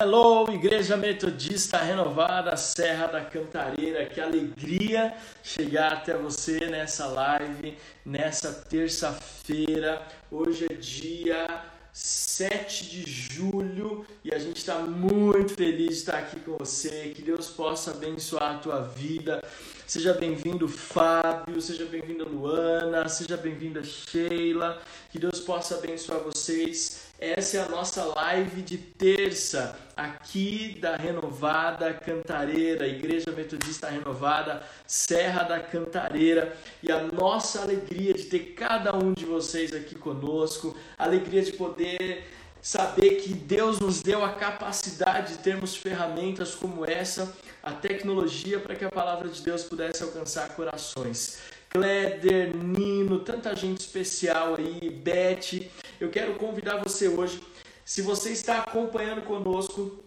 [0.00, 4.06] Hello, Igreja Metodista Renovada Serra da Cantareira.
[4.06, 7.76] Que alegria chegar até você nessa live,
[8.06, 10.00] nessa terça-feira.
[10.30, 16.38] Hoje é dia 7 de julho e a gente está muito feliz de estar aqui
[16.38, 17.12] com você.
[17.12, 19.42] Que Deus possa abençoar a tua vida.
[19.88, 21.62] Seja bem-vindo, Fábio.
[21.62, 23.08] Seja bem-vinda, Luana.
[23.08, 24.82] Seja bem-vinda, Sheila.
[25.10, 27.04] Que Deus possa abençoar vocês.
[27.18, 35.44] Essa é a nossa live de terça aqui da Renovada Cantareira, Igreja Metodista Renovada, Serra
[35.44, 41.40] da Cantareira, e a nossa alegria de ter cada um de vocês aqui conosco, alegria
[41.40, 42.28] de poder
[42.60, 47.34] saber que Deus nos deu a capacidade de termos ferramentas como essa,
[47.68, 51.38] a tecnologia para que a palavra de Deus pudesse alcançar corações.
[51.68, 55.68] Kleder, Nino, tanta gente especial aí, Beth.
[56.00, 57.42] Eu quero convidar você hoje,
[57.84, 60.02] se você está acompanhando conosco,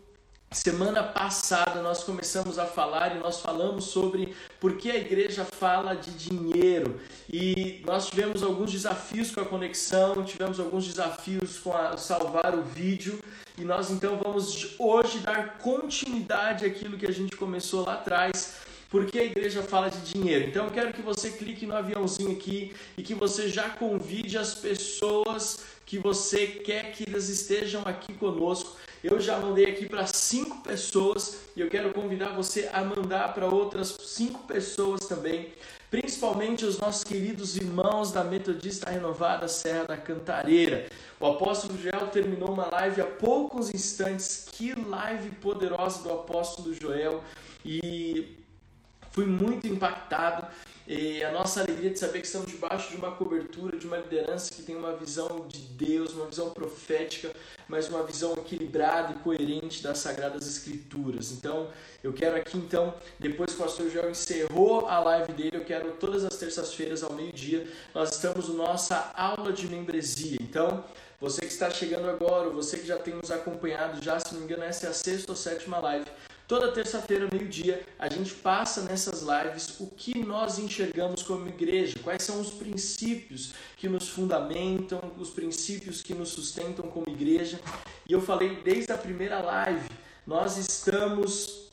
[0.54, 5.96] Semana passada nós começamos a falar e nós falamos sobre por que a igreja fala
[5.96, 7.00] de dinheiro
[7.32, 12.64] e nós tivemos alguns desafios com a conexão, tivemos alguns desafios com a salvar o
[12.64, 13.18] vídeo
[13.58, 18.58] e nós então vamos hoje dar continuidade àquilo que a gente começou lá atrás
[18.92, 20.50] por que a igreja fala de dinheiro?
[20.50, 24.54] Então eu quero que você clique no aviãozinho aqui e que você já convide as
[24.54, 28.76] pessoas que você quer que elas estejam aqui conosco.
[29.04, 33.48] Eu já mandei aqui para cinco pessoas e eu quero convidar você a mandar para
[33.48, 35.54] outras cinco pessoas também,
[35.90, 40.88] principalmente os nossos queridos irmãos da Metodista Renovada Serra da Cantareira.
[41.20, 44.48] O apóstolo Joel terminou uma live há poucos instantes.
[44.52, 47.24] Que live poderosa do apóstolo Joel!
[47.66, 48.38] E
[49.12, 50.48] Fui muito impactado
[50.92, 54.54] e a nossa alegria de saber que estamos debaixo de uma cobertura, de uma liderança
[54.54, 57.34] que tem uma visão de Deus, uma visão profética,
[57.66, 61.32] mas uma visão equilibrada e coerente das Sagradas Escrituras.
[61.32, 61.70] Então,
[62.04, 65.94] eu quero aqui, então, depois que o pastor Joel encerrou a live dele, eu quero
[65.94, 67.66] todas as terças-feiras ao meio-dia,
[67.96, 70.40] nós estamos na nossa aula de membresia.
[70.42, 70.84] Então,
[71.22, 74.46] você que está chegando agora, você que já tem nos acompanhado, já se não me
[74.46, 76.06] engano, essa é a sexta ou sétima live.
[76.52, 82.24] Toda terça-feira, meio-dia, a gente passa nessas lives o que nós enxergamos como igreja, quais
[82.24, 87.58] são os princípios que nos fundamentam, os princípios que nos sustentam como igreja.
[88.06, 89.88] E eu falei desde a primeira live,
[90.28, 91.72] nós estamos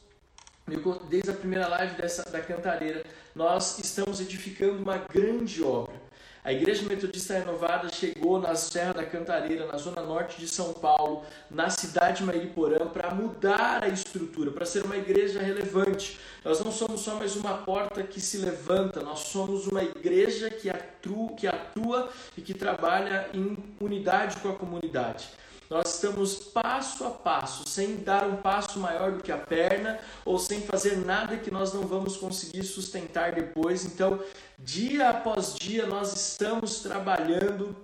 [1.11, 6.08] desde a primeira live dessa, da cantareira, nós estamos edificando uma grande obra.
[6.49, 11.23] A Igreja Metodista Renovada chegou na Serra da Cantareira, na zona norte de São Paulo,
[11.51, 16.19] na cidade de Mariporã, para mudar a estrutura, para ser uma igreja relevante.
[16.43, 20.71] Nós não somos só mais uma porta que se levanta, nós somos uma igreja que
[20.71, 25.29] atua, que atua e que trabalha em unidade com a comunidade.
[25.71, 30.39] Nós estamos passo a passo, sem dar um passo maior do que a perna ou
[30.39, 33.85] sem fazer nada que nós não vamos conseguir sustentar depois.
[33.85, 34.19] Então,
[34.59, 37.77] dia após dia, nós estamos trabalhando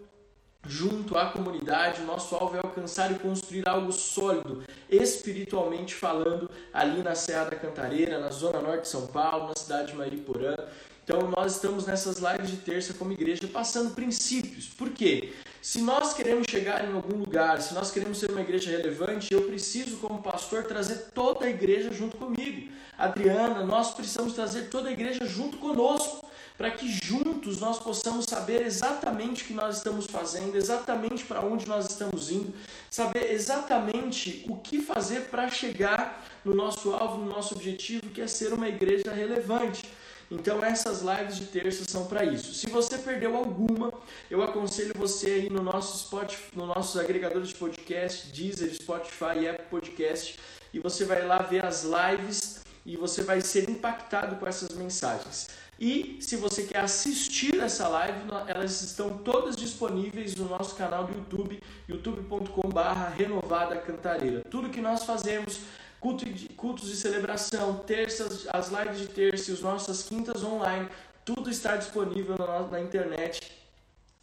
[0.67, 2.01] junto à comunidade.
[2.01, 7.57] O nosso alvo é alcançar e construir algo sólido, espiritualmente falando, ali na Serra da
[7.57, 10.57] Cantareira, na zona norte de São Paulo, na cidade de Mariporã.
[11.05, 14.69] Então, nós estamos nessas lives de terça como igreja passando princípios.
[14.69, 15.35] Por quê?
[15.65, 19.41] Se nós queremos chegar em algum lugar, se nós queremos ser uma igreja relevante, eu
[19.47, 22.71] preciso, como pastor, trazer toda a igreja junto comigo.
[22.99, 28.61] Adriana, nós precisamos trazer toda a igreja junto conosco, para que juntos nós possamos saber
[28.61, 32.53] exatamente o que nós estamos fazendo, exatamente para onde nós estamos indo,
[32.91, 38.27] saber exatamente o que fazer para chegar no nosso alvo, no nosso objetivo, que é
[38.27, 39.83] ser uma igreja relevante.
[40.31, 42.55] Então essas lives de terça são para isso.
[42.55, 43.93] Se você perdeu alguma,
[44.31, 49.67] eu aconselho você aí no nosso Spotify, no nossos agregadores de podcast, Deezer, Spotify Apple
[49.71, 50.39] Podcast,
[50.73, 55.49] e você vai lá ver as lives e você vai ser impactado com essas mensagens.
[55.81, 61.13] E se você quer assistir essa live, elas estão todas disponíveis no nosso canal do
[61.13, 64.43] YouTube, youtube.com/renovada cantareira.
[64.51, 65.61] Tudo que nós fazemos
[66.05, 70.87] culto de, cultos de celebração, terças, as lives de terça e as nossas quintas online,
[71.25, 73.41] tudo está disponível na, na internet,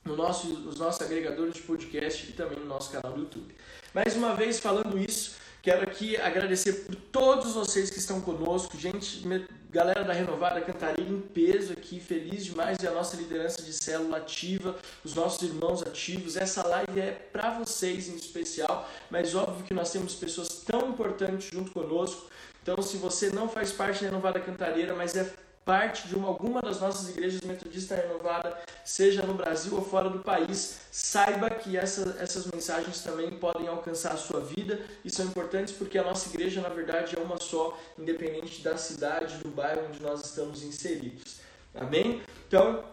[0.06, 3.56] no nosso, nos nossos agregadores de podcast e também no nosso canal do YouTube.
[3.96, 9.28] Mais uma vez, falando isso, quero aqui agradecer por todos vocês que estão conosco, gente
[9.72, 14.18] Galera da Renovada Cantareira em peso aqui, feliz demais e a nossa liderança de célula
[14.18, 16.36] ativa, os nossos irmãos ativos.
[16.36, 21.50] Essa live é para vocês em especial, mas óbvio que nós temos pessoas tão importantes
[21.54, 22.30] junto conosco.
[22.62, 26.62] Então, se você não faz parte da Renovada Cantareira, mas é parte de uma, alguma
[26.62, 32.18] das nossas igrejas metodistas renovada, seja no Brasil ou fora do país, saiba que essa,
[32.20, 36.62] essas mensagens também podem alcançar a sua vida e são importantes porque a nossa igreja,
[36.62, 41.42] na verdade, é uma só, independente da cidade, do bairro onde nós estamos inseridos.
[41.76, 42.22] Amém?
[42.48, 42.84] Então,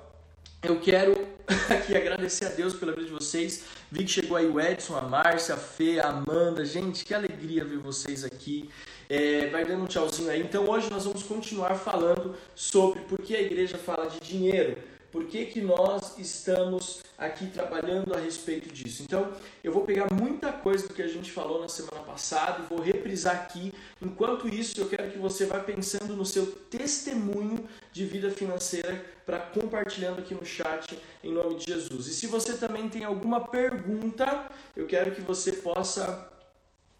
[0.62, 1.14] eu quero
[1.70, 3.64] aqui agradecer a Deus pela vida de vocês.
[3.90, 6.64] Vi que chegou aí o Edson, a Márcia, a Fê, a Amanda.
[6.64, 8.68] Gente, que alegria ver vocês aqui.
[9.08, 10.40] É, vai dando um tchauzinho aí.
[10.40, 14.76] Então hoje nós vamos continuar falando sobre por que a igreja fala de dinheiro.
[15.10, 19.02] Por que, que nós estamos aqui trabalhando a respeito disso?
[19.02, 19.32] Então,
[19.64, 22.82] eu vou pegar muita coisa do que a gente falou na semana passada e vou
[22.82, 23.72] reprisar aqui.
[24.02, 29.38] Enquanto isso, eu quero que você vá pensando no seu testemunho de vida financeira para
[29.38, 32.06] compartilhando aqui no chat em nome de Jesus.
[32.06, 34.46] E se você também tem alguma pergunta,
[34.76, 36.30] eu quero que você possa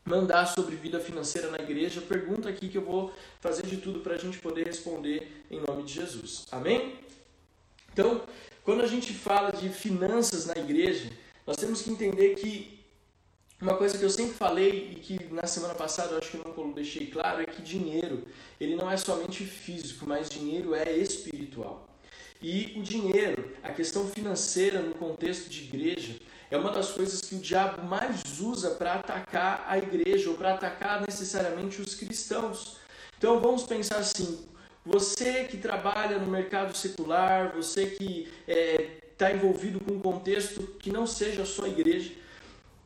[0.08, 4.14] mandar sobre vida financeira na igreja, pergunta aqui que eu vou fazer de tudo para
[4.14, 6.46] a gente poder responder em nome de Jesus.
[6.50, 6.98] Amém?
[7.92, 8.22] Então,
[8.64, 11.10] quando a gente fala de finanças na igreja,
[11.46, 12.78] nós temos que entender que
[13.60, 16.54] uma coisa que eu sempre falei e que na semana passada eu acho que eu
[16.56, 18.24] não deixei claro é que dinheiro,
[18.60, 21.88] ele não é somente físico, mas dinheiro é espiritual.
[22.40, 26.14] E o dinheiro, a questão financeira no contexto de igreja,
[26.50, 30.54] é uma das coisas que o diabo mais usa para atacar a igreja ou para
[30.54, 32.76] atacar necessariamente os cristãos.
[33.18, 34.46] Então vamos pensar assim:
[34.84, 40.62] você que trabalha no mercado secular, você que está é, tá envolvido com um contexto
[40.78, 42.12] que não seja a sua igreja,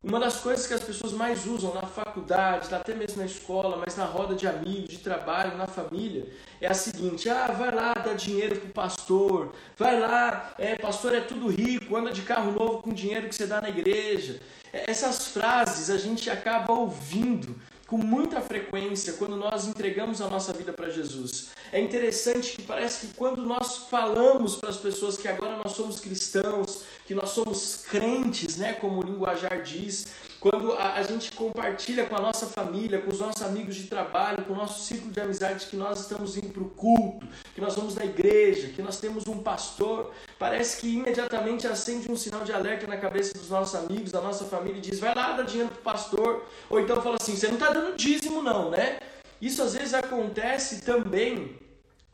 [0.02, 3.96] uma das coisas que as pessoas mais usam na faculdade, até mesmo na escola, mas
[3.96, 6.26] na roda de amigos, de trabalho, na família,
[6.62, 11.20] é a seguinte: ah, vai lá dar dinheiro pro pastor, vai lá, é, pastor é
[11.20, 14.40] tudo rico, anda de carro novo com dinheiro que você dá na igreja.
[14.72, 17.56] É, essas frases a gente acaba ouvindo
[17.86, 21.50] com muita frequência quando nós entregamos a nossa vida para Jesus.
[21.72, 25.98] É interessante que parece que quando nós falamos para as pessoas que agora nós somos
[25.98, 30.08] cristãos, que nós somos crentes, né, como o linguajar diz,
[30.38, 34.44] quando a, a gente compartilha com a nossa família, com os nossos amigos de trabalho,
[34.44, 37.74] com o nosso ciclo de amizade que nós estamos indo para o culto, que nós
[37.74, 42.52] vamos na igreja, que nós temos um pastor, parece que imediatamente acende um sinal de
[42.52, 45.70] alerta na cabeça dos nossos amigos, da nossa família e diz: vai lá dar dinheiro
[45.70, 46.44] para o pastor.
[46.68, 48.98] Ou então fala assim: você não está dando dízimo, não, né?
[49.40, 51.61] Isso às vezes acontece também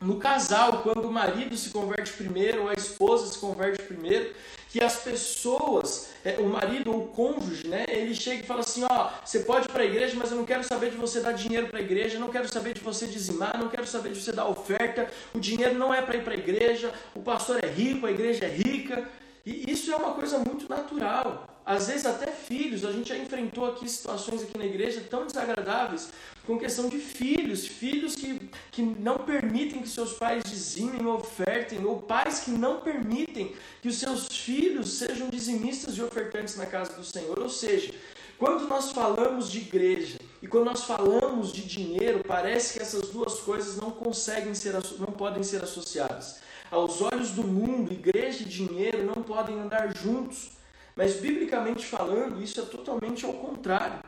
[0.01, 4.33] no casal, quando o marido se converte primeiro ou a esposa se converte primeiro,
[4.71, 8.85] que as pessoas, é, o marido ou o cônjuge, né, ele chega e fala assim,
[8.89, 11.33] ó, você pode ir para a igreja, mas eu não quero saber de você dar
[11.33, 14.31] dinheiro para a igreja, não quero saber de você dizimar, não quero saber de você
[14.31, 18.07] dar oferta, o dinheiro não é para ir para a igreja, o pastor é rico,
[18.07, 19.09] a igreja é rica,
[19.49, 21.49] e isso é uma coisa muito natural.
[21.65, 26.11] Às vezes até filhos, a gente já enfrentou aqui situações aqui na igreja tão desagradáveis
[26.47, 31.85] com questão de filhos, filhos que, que não permitem que seus pais dizimem ou ofertem,
[31.85, 36.93] ou pais que não permitem que os seus filhos sejam dizimistas e ofertantes na casa
[36.93, 37.39] do Senhor.
[37.39, 37.93] Ou seja,
[38.39, 43.41] quando nós falamos de igreja e quando nós falamos de dinheiro, parece que essas duas
[43.41, 46.48] coisas não conseguem ser, não podem ser associadas.
[46.71, 50.51] Aos olhos do mundo, igreja e dinheiro não podem andar juntos.
[50.95, 54.01] Mas biblicamente falando, isso é totalmente ao contrário.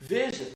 [0.00, 0.50] Veja,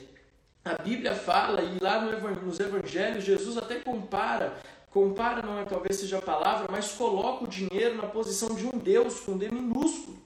[0.64, 4.56] a Bíblia fala, e lá nos evangelhos, Jesus até compara,
[4.90, 8.78] compara não é talvez seja a palavra, mas coloca o dinheiro na posição de um
[8.78, 10.22] Deus com D minúsculo.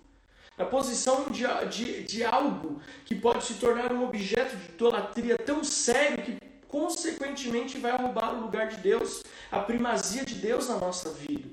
[0.57, 5.65] Na posição de, de, de algo que pode se tornar um objeto de idolatria tão
[5.65, 6.39] sério que
[6.69, 11.49] consequentemente vai roubar o lugar de Deus, a primazia de Deus na nossa vida.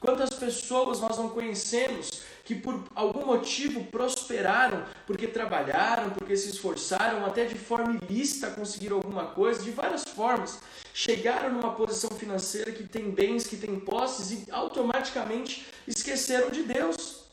[0.00, 7.26] Quantas pessoas nós não conhecemos que por algum motivo prosperaram, porque trabalharam, porque se esforçaram,
[7.26, 10.60] até de forma ilícita conseguiram alguma coisa, de várias formas,
[10.94, 17.25] chegaram numa posição financeira que tem bens, que tem posses e automaticamente esqueceram de Deus.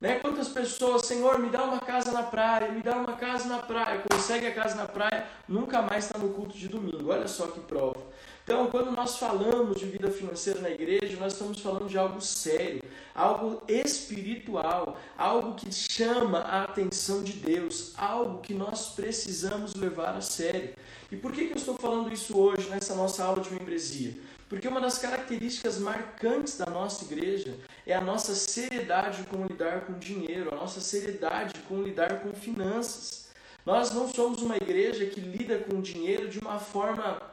[0.00, 0.18] Né?
[0.18, 4.02] Quantas pessoas, Senhor, me dá uma casa na praia, me dá uma casa na praia,
[4.10, 7.10] consegue a casa na praia, nunca mais está no culto de domingo.
[7.12, 8.00] Olha só que prova.
[8.44, 12.82] Então, quando nós falamos de vida financeira na igreja, nós estamos falando de algo sério,
[13.14, 20.20] algo espiritual, algo que chama a atenção de Deus, algo que nós precisamos levar a
[20.20, 20.74] sério.
[21.12, 24.16] E por que, que eu estou falando isso hoje nessa nossa aula de membresia?
[24.48, 27.54] Porque uma das características marcantes da nossa igreja
[27.86, 33.28] é a nossa seriedade com lidar com dinheiro, a nossa seriedade com lidar com finanças.
[33.64, 37.29] Nós não somos uma igreja que lida com dinheiro de uma forma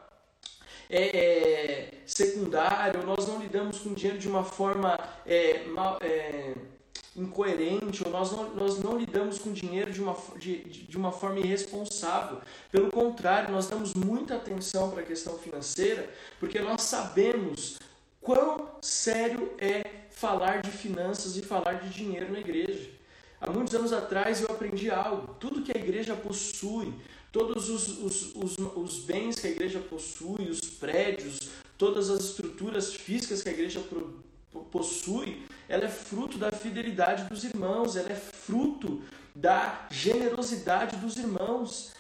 [0.90, 6.54] é, é, secundária, ou nós não lidamos com dinheiro de uma forma é, mal, é,
[7.16, 11.40] incoerente, ou nós não, nós não lidamos com dinheiro de uma, de, de uma forma
[11.40, 12.40] irresponsável.
[12.72, 17.80] Pelo contrário, nós damos muita atenção para a questão financeira, porque nós sabemos
[18.22, 22.90] quão sério é falar de finanças e falar de dinheiro na igreja.
[23.40, 25.36] Há muitos anos atrás eu aprendi algo.
[25.40, 26.92] Tudo que a igreja possui,
[27.32, 32.94] todos os, os, os, os bens que a igreja possui, os prédios, todas as estruturas
[32.94, 33.84] físicas que a igreja
[34.72, 39.02] possui, ela é fruto da fidelidade dos irmãos, ela é fruto
[39.36, 41.94] da generosidade dos irmãos.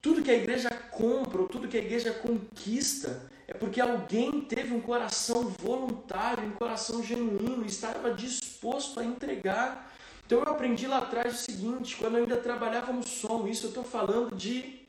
[0.00, 4.72] Tudo que a igreja compra, ou tudo que a igreja conquista, é porque alguém teve
[4.72, 9.93] um coração voluntário, um coração genuíno, estava disposto a entregar.
[10.26, 13.68] Então eu aprendi lá atrás o seguinte, quando eu ainda trabalhava no som, isso eu
[13.68, 14.80] estou falando de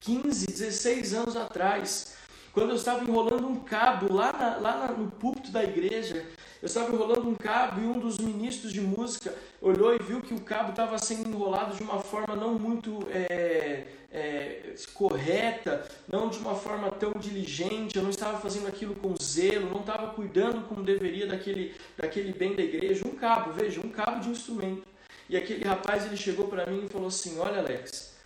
[0.00, 2.16] 15, 16 anos atrás,
[2.52, 6.26] quando eu estava enrolando um cabo lá, na, lá no púlpito da igreja,
[6.66, 9.32] eu estava enrolando um cabo e um dos ministros de música
[9.62, 13.84] olhou e viu que o cabo estava sendo enrolado de uma forma não muito é,
[14.10, 19.70] é, correta, não de uma forma tão diligente, eu não estava fazendo aquilo com zelo,
[19.70, 23.06] não estava cuidando como deveria daquele, daquele bem da igreja.
[23.06, 24.82] Um cabo, veja, um cabo de instrumento.
[25.28, 28.16] E aquele rapaz ele chegou para mim e falou assim: Olha, Alex,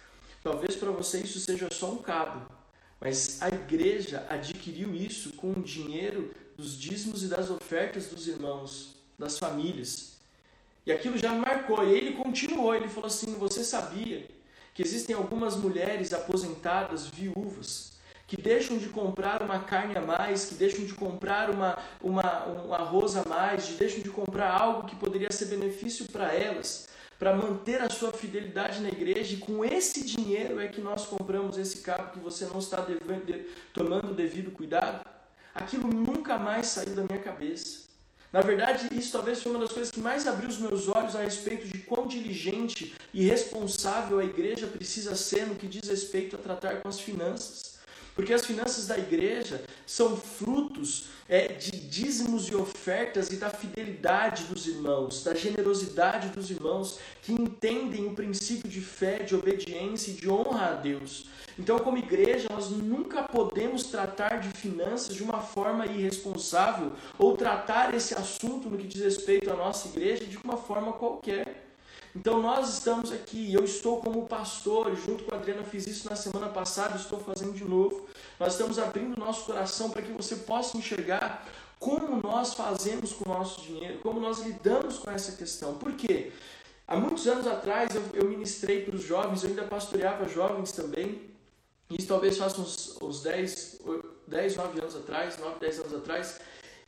[0.43, 2.51] talvez para você isso seja só um cabo,
[2.99, 6.31] mas a igreja adquiriu isso com dinheiro
[6.61, 10.19] dos dízimos e das ofertas dos irmãos, das famílias.
[10.85, 11.83] E aquilo já marcou.
[11.85, 14.29] E ele continuou, ele falou assim: Você sabia
[14.75, 17.93] que existem algumas mulheres aposentadas, viúvas,
[18.27, 22.75] que deixam de comprar uma carne a mais, que deixam de comprar uma, uma, um
[22.75, 26.89] arroz a mais, que deixam de comprar algo que poderia ser benefício para elas,
[27.19, 31.59] para manter a sua fidelidade na igreja, e com esse dinheiro é que nós compramos
[31.59, 35.20] esse carro que você não está devendo, tomando devido cuidado?
[35.55, 37.91] Aquilo nunca mais saiu da minha cabeça.
[38.33, 41.23] Na verdade, isso talvez foi uma das coisas que mais abriu os meus olhos a
[41.23, 46.39] respeito de quão diligente e responsável a igreja precisa ser no que diz respeito a
[46.39, 47.70] tratar com as finanças.
[48.21, 54.45] Porque as finanças da igreja são frutos é, de dízimos e ofertas e da fidelidade
[54.45, 60.15] dos irmãos, da generosidade dos irmãos que entendem o princípio de fé, de obediência e
[60.17, 61.31] de honra a Deus.
[61.59, 67.95] Então, como igreja, nós nunca podemos tratar de finanças de uma forma irresponsável ou tratar
[67.95, 71.70] esse assunto no que diz respeito à nossa igreja de uma forma qualquer.
[72.15, 76.17] Então nós estamos aqui, eu estou como pastor, junto com a Adriana fiz isso na
[76.17, 78.07] semana passada, estou fazendo de novo.
[78.39, 81.47] Nós estamos abrindo nosso coração para que você possa enxergar
[81.79, 85.75] como nós fazemos com o nosso dinheiro, como nós lidamos com essa questão.
[85.75, 86.33] Por quê?
[86.87, 91.31] Há muitos anos atrás eu, eu ministrei para os jovens, eu ainda pastoreava jovens também,
[91.89, 93.81] isso talvez faça uns, uns 10,
[94.27, 96.41] 10, 9 anos atrás, 9, 10 anos atrás.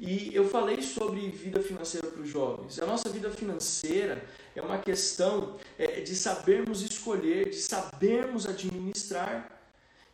[0.05, 2.77] E eu falei sobre vida financeira para os jovens.
[2.81, 4.21] A nossa vida financeira
[4.53, 9.49] é uma questão é, de sabermos escolher, de sabermos administrar.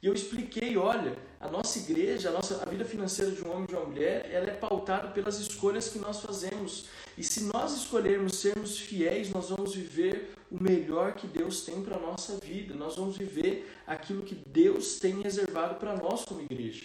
[0.02, 3.64] E eu expliquei, olha, a nossa igreja, a nossa a vida financeira de um homem
[3.64, 6.84] e de uma mulher, ela é pautada pelas escolhas que nós fazemos.
[7.16, 11.96] E se nós escolhermos sermos fiéis, nós vamos viver o melhor que Deus tem para
[11.96, 12.74] a nossa vida.
[12.74, 16.84] Nós vamos viver aquilo que Deus tem reservado para nós como igreja.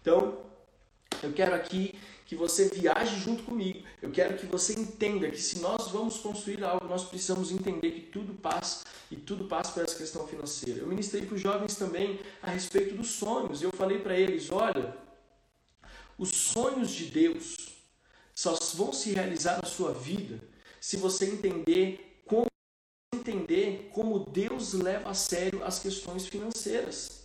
[0.00, 0.38] Então,
[1.22, 1.94] eu quero aqui
[2.28, 3.82] que você viaje junto comigo.
[4.02, 8.02] Eu quero que você entenda que se nós vamos construir algo, nós precisamos entender que
[8.02, 10.80] tudo passa e tudo passa por essa questão financeira.
[10.80, 13.62] Eu ministrei para os jovens também a respeito dos sonhos.
[13.62, 14.94] Eu falei para eles, olha,
[16.18, 17.56] os sonhos de Deus
[18.34, 20.38] só vão se realizar na sua vida
[20.78, 22.46] se você entender como
[23.14, 27.17] entender como Deus leva a sério as questões financeiras.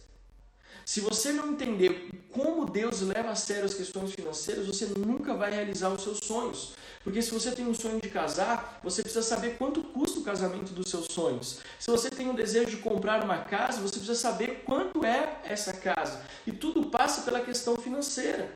[0.86, 5.52] Se você não entender como Deus leva a sério as questões financeiras, você nunca vai
[5.52, 6.74] realizar os seus sonhos.
[7.04, 10.74] Porque se você tem um sonho de casar, você precisa saber quanto custa o casamento
[10.74, 11.60] dos seus sonhos.
[11.80, 15.74] Se você tem um desejo de comprar uma casa, você precisa saber quanto é essa
[15.74, 16.22] casa.
[16.48, 18.54] E tudo passa pela questão financeira.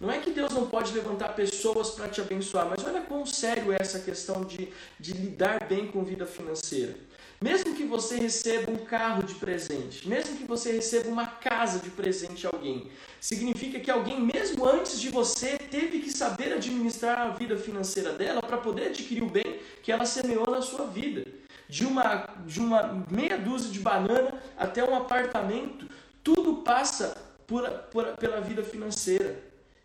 [0.00, 3.72] Não é que Deus não pode levantar pessoas para te abençoar, mas olha quão sério
[3.72, 6.94] é essa questão de, de lidar bem com vida financeira.
[7.44, 11.90] Mesmo que você receba um carro de presente, mesmo que você receba uma casa de
[11.90, 12.86] presente a alguém,
[13.20, 18.40] significa que alguém, mesmo antes de você, teve que saber administrar a vida financeira dela
[18.40, 21.26] para poder adquirir o bem que ela semeou na sua vida.
[21.68, 25.86] De uma, de uma meia dúzia de banana até um apartamento,
[26.22, 27.14] tudo passa
[27.46, 29.38] por, por, pela vida financeira.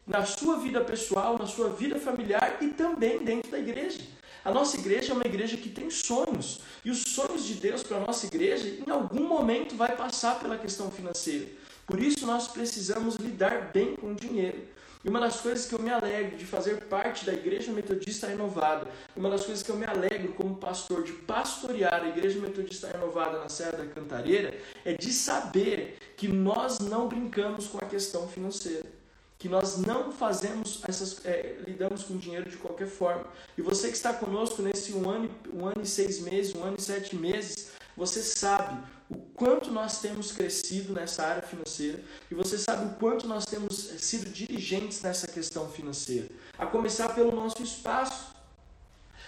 [0.07, 3.99] Na sua vida pessoal, na sua vida familiar e também dentro da igreja.
[4.43, 6.61] A nossa igreja é uma igreja que tem sonhos.
[6.83, 10.57] E os sonhos de Deus para a nossa igreja, em algum momento, vai passar pela
[10.57, 11.47] questão financeira.
[11.85, 14.59] Por isso, nós precisamos lidar bem com o dinheiro.
[15.03, 18.85] E uma das coisas que eu me alegro de fazer parte da Igreja Metodista Renovada,
[19.15, 23.39] uma das coisas que eu me alegro como pastor de pastorear a Igreja Metodista Renovada
[23.39, 28.98] na Serra da Cantareira, é de saber que nós não brincamos com a questão financeira.
[29.39, 33.25] Que nós não fazemos essas, é, lidamos com dinheiro de qualquer forma.
[33.57, 36.75] E você que está conosco nesse um ano, um ano e seis meses, um ano
[36.77, 42.57] e sete meses, você sabe o quanto nós temos crescido nessa área financeira e você
[42.57, 46.27] sabe o quanto nós temos sido dirigentes nessa questão financeira.
[46.57, 48.35] A começar pelo nosso espaço,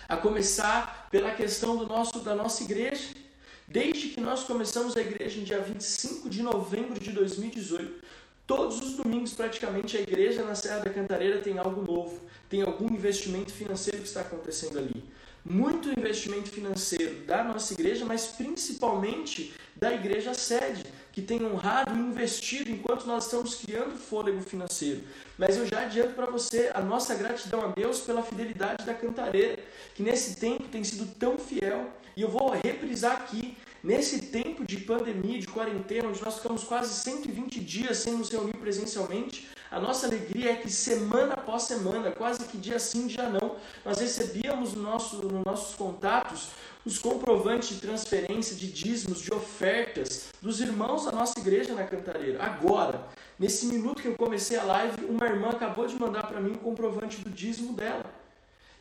[0.10, 3.16] a começar pela questão do nosso, da nossa igreja.
[3.66, 8.04] Desde que nós começamos a igreja em dia 25 de novembro de 2018,
[8.52, 12.94] Todos os domingos, praticamente, a igreja na Serra da Cantareira tem algo novo, tem algum
[12.94, 15.06] investimento financeiro que está acontecendo ali.
[15.46, 22.00] Muito investimento financeiro da nossa igreja, mas principalmente da igreja sede, que tem honrado e
[22.00, 25.02] investido enquanto nós estamos criando fôlego financeiro.
[25.38, 29.60] Mas eu já adianto para você a nossa gratidão a Deus pela fidelidade da Cantareira,
[29.96, 31.90] que nesse tempo tem sido tão fiel.
[32.18, 36.94] E eu vou reprisar aqui Nesse tempo de pandemia, de quarentena, onde nós ficamos quase
[37.02, 42.46] 120 dias sem nos reunir presencialmente, a nossa alegria é que semana após semana, quase
[42.46, 46.50] que dia sim, dia não, nós recebíamos no nosso, nos nossos contatos
[46.86, 52.44] os comprovantes de transferência, de dízimos, de ofertas dos irmãos da nossa igreja na Cantareira.
[52.44, 53.08] Agora,
[53.40, 56.60] nesse minuto que eu comecei a live, uma irmã acabou de mandar para mim o
[56.60, 58.21] comprovante do dízimo dela.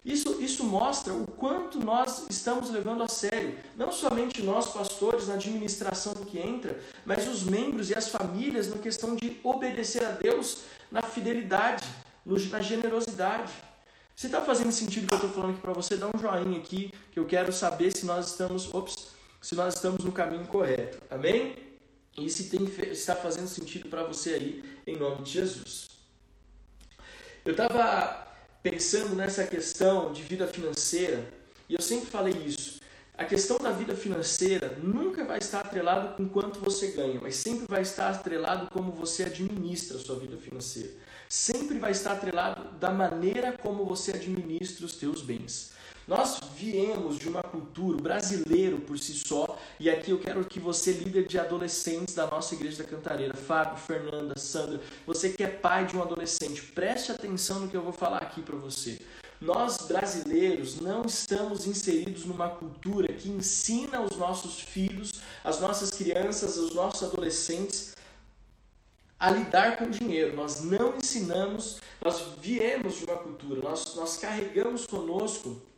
[0.05, 5.35] Isso, isso mostra o quanto nós estamos levando a sério, não somente nós, pastores, na
[5.35, 10.63] administração que entra, mas os membros e as famílias na questão de obedecer a Deus
[10.91, 11.87] na fidelidade,
[12.25, 13.53] na generosidade.
[14.17, 16.59] Se está fazendo sentido o que eu estou falando aqui para você, dá um joinha
[16.59, 19.09] aqui, que eu quero saber se nós estamos, ops,
[19.41, 20.99] se nós estamos no caminho correto.
[21.11, 21.57] Amém?
[22.17, 22.55] E se
[22.91, 25.89] está fazendo sentido para você aí, em nome de Jesus.
[27.45, 28.30] Eu estava
[28.63, 31.25] pensando nessa questão de vida financeira,
[31.69, 32.81] e eu sempre falei isso.
[33.17, 37.67] A questão da vida financeira nunca vai estar atrelado com quanto você ganha, mas sempre
[37.69, 40.91] vai estar atrelado como você administra a sua vida financeira.
[41.29, 45.73] Sempre vai estar atrelado da maneira como você administra os teus bens.
[46.11, 50.91] Nós viemos de uma cultura brasileiro por si só, e aqui eu quero que você,
[50.91, 55.87] líder de adolescentes da nossa igreja da Cantareira, Fábio, Fernanda, Sandra, você que é pai
[55.87, 58.99] de um adolescente, preste atenção no que eu vou falar aqui para você.
[59.41, 66.57] Nós brasileiros não estamos inseridos numa cultura que ensina os nossos filhos, as nossas crianças,
[66.57, 67.95] os nossos adolescentes
[69.17, 70.35] a lidar com dinheiro.
[70.35, 75.70] Nós não ensinamos, nós viemos de uma cultura, nós, nós carregamos conosco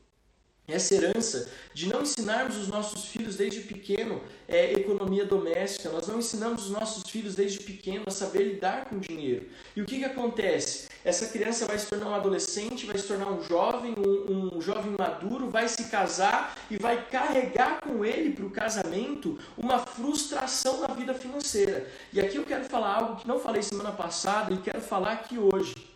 [0.69, 6.21] essa herança de não ensinarmos os nossos filhos desde pequeno é, economia doméstica, nós não
[6.21, 9.49] ensinamos os nossos filhos desde pequeno a saber lidar com dinheiro.
[9.75, 10.89] E o que, que acontece?
[11.05, 14.95] Essa criança vai se tornar um adolescente, vai se tornar um jovem, um, um jovem
[14.97, 20.95] maduro, vai se casar e vai carregar com ele para o casamento uma frustração na
[20.95, 21.89] vida financeira.
[22.13, 25.39] E aqui eu quero falar algo que não falei semana passada e quero falar aqui
[25.39, 25.92] hoje.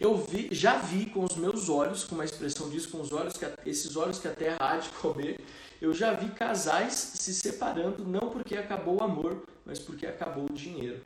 [0.00, 3.34] Eu vi, já vi com os meus olhos, com uma expressão disso, com os olhos
[3.36, 5.40] que esses olhos que a terra há de comer,
[5.80, 10.52] eu já vi casais se separando não porque acabou o amor, mas porque acabou o
[10.52, 11.02] dinheiro.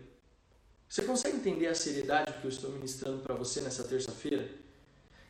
[0.88, 4.50] Você consegue entender a seriedade que eu estou ministrando para você nessa terça-feira?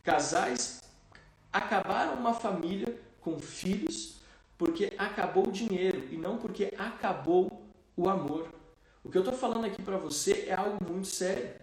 [0.03, 0.81] Casais
[1.53, 4.21] acabaram uma família com filhos
[4.57, 7.63] porque acabou o dinheiro e não porque acabou
[7.95, 8.49] o amor.
[9.05, 11.60] O que eu estou falando aqui para você é algo muito sério.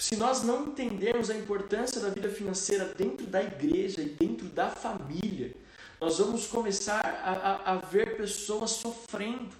[0.00, 4.70] Se nós não entendermos a importância da vida financeira dentro da igreja e dentro da
[4.70, 5.54] família,
[6.00, 9.50] nós vamos começar a, a, a ver pessoas sofrendo,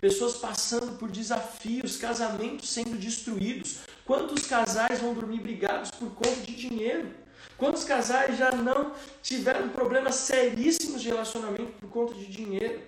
[0.00, 3.80] pessoas passando por desafios, casamentos sendo destruídos.
[4.06, 7.10] Quantos casais vão dormir brigados por conta de dinheiro?
[7.58, 12.80] Quantos casais já não tiveram problemas seríssimos de relacionamento por conta de dinheiro?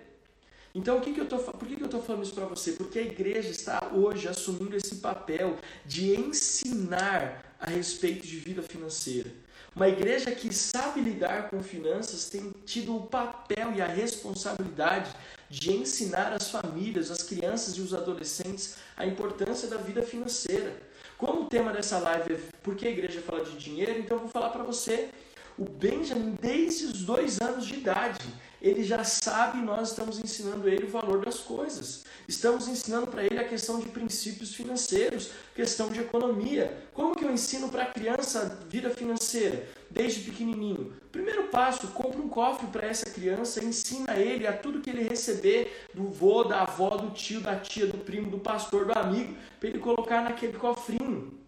[0.75, 2.73] Então, que que eu tô, por que, que eu estou falando isso para você?
[2.73, 5.57] Porque a igreja está hoje assumindo esse papel
[5.87, 9.31] de ensinar a respeito de vida financeira.
[9.77, 15.13] Uma igreja que sabe lidar com finanças tem tido o papel e a responsabilidade
[15.49, 20.77] de ensinar as famílias, as crianças e os adolescentes a importância da vida financeira.
[21.17, 24.23] Como o tema dessa live é por que a igreja fala de dinheiro, então eu
[24.23, 25.11] vou falar para você.
[25.57, 28.19] O Benjamin, desde os dois anos de idade,
[28.65, 32.03] ele já sabe nós estamos ensinando ele o valor das coisas.
[32.27, 36.75] Estamos ensinando para ele a questão de princípios financeiros, questão de economia.
[36.95, 40.95] Como que eu ensino para a criança vida financeira desde pequenininho?
[41.13, 45.87] Primeiro passo, compra um cofre para essa criança, ensina ele a tudo que ele receber
[45.93, 49.69] do vô, da avó, do tio, da tia, do primo, do pastor, do amigo, para
[49.69, 51.39] ele colocar naquele cofrinho.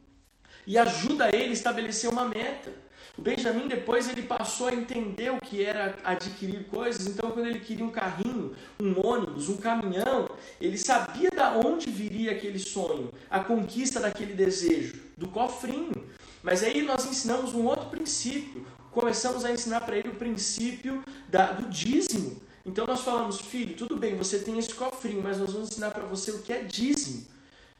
[0.66, 2.70] E ajuda ele a estabelecer uma meta.
[3.18, 7.60] O Benjamin depois ele passou a entender o que era adquirir coisas, então quando ele
[7.60, 10.28] queria um carrinho, um ônibus, um caminhão,
[10.60, 15.06] ele sabia da onde viria aquele sonho, a conquista daquele desejo.
[15.16, 16.04] do cofrinho.
[16.42, 18.66] Mas aí nós ensinamos um outro princípio.
[18.92, 22.40] Começamos a ensinar para ele o princípio da, do dízimo.
[22.66, 26.04] Então nós falamos, filho, tudo bem, você tem esse cofrinho, mas nós vamos ensinar para
[26.04, 27.24] você o que é dízimo.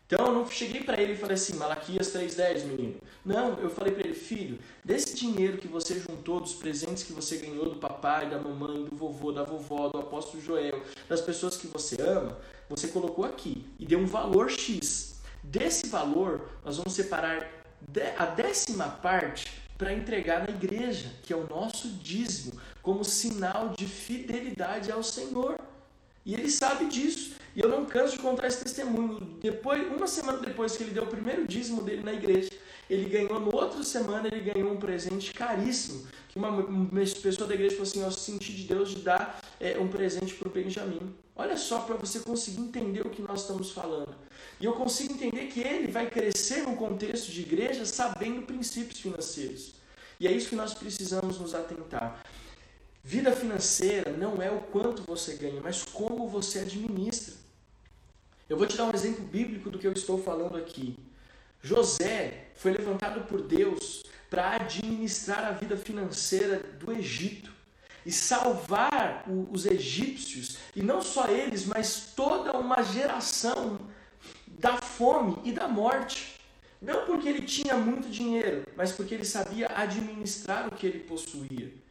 [0.07, 3.01] Então eu não cheguei para ele e falei assim, Malaquias 3,10, menino.
[3.25, 7.39] Não, eu falei para ele, filho, desse dinheiro que você juntou, dos presentes que você
[7.39, 11.67] ganhou do papai, da mamãe, do vovô, da vovó, do apóstolo Joel, das pessoas que
[11.67, 12.39] você ama,
[12.69, 15.17] você colocou aqui e deu um valor X.
[15.43, 17.49] Desse valor, nós vamos separar
[18.17, 23.87] a décima parte para entregar na igreja, que é o nosso dízimo, como sinal de
[23.87, 25.59] fidelidade ao Senhor.
[26.27, 27.37] E ele sabe disso.
[27.55, 29.39] E eu não canso de contar esse testemunho.
[29.41, 32.51] Depois, uma semana depois que ele deu o primeiro dízimo dele na igreja,
[32.91, 36.07] ele ganhou, no outra semana, ele ganhou um presente caríssimo.
[36.29, 39.79] Que uma, uma pessoa da igreja falou assim: Eu senti de Deus de dar é,
[39.79, 41.15] um presente para o Benjamin.
[41.35, 44.15] Olha só, para você conseguir entender o que nós estamos falando.
[44.61, 49.75] E eu consigo entender que ele vai crescer no contexto de igreja sabendo princípios financeiros.
[50.19, 52.23] E é isso que nós precisamos nos atentar.
[53.09, 57.35] Vida financeira não é o quanto você ganha, mas como você administra.
[58.49, 60.99] Eu vou te dar um exemplo bíblico do que eu estou falando aqui.
[61.63, 67.53] José foi levantado por Deus para administrar a vida financeira do Egito
[68.05, 73.79] e salvar os egípcios, e não só eles, mas toda uma geração
[74.49, 76.41] da fome e da morte.
[76.83, 81.86] Não porque ele tinha muito dinheiro, mas porque ele sabia administrar o que ele possuía.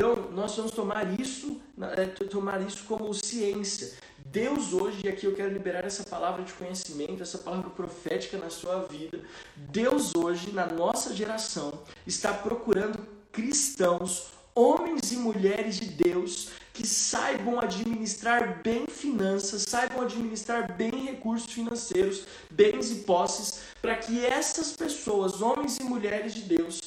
[0.00, 1.60] Então, nós vamos tomar isso,
[1.94, 3.92] é, tomar isso como ciência.
[4.24, 8.48] Deus hoje, e aqui eu quero liberar essa palavra de conhecimento, essa palavra profética na
[8.48, 9.20] sua vida.
[9.54, 17.60] Deus hoje, na nossa geração, está procurando cristãos, homens e mulheres de Deus, que saibam
[17.60, 25.42] administrar bem finanças, saibam administrar bem recursos financeiros, bens e posses, para que essas pessoas,
[25.42, 26.80] homens e mulheres de Deus,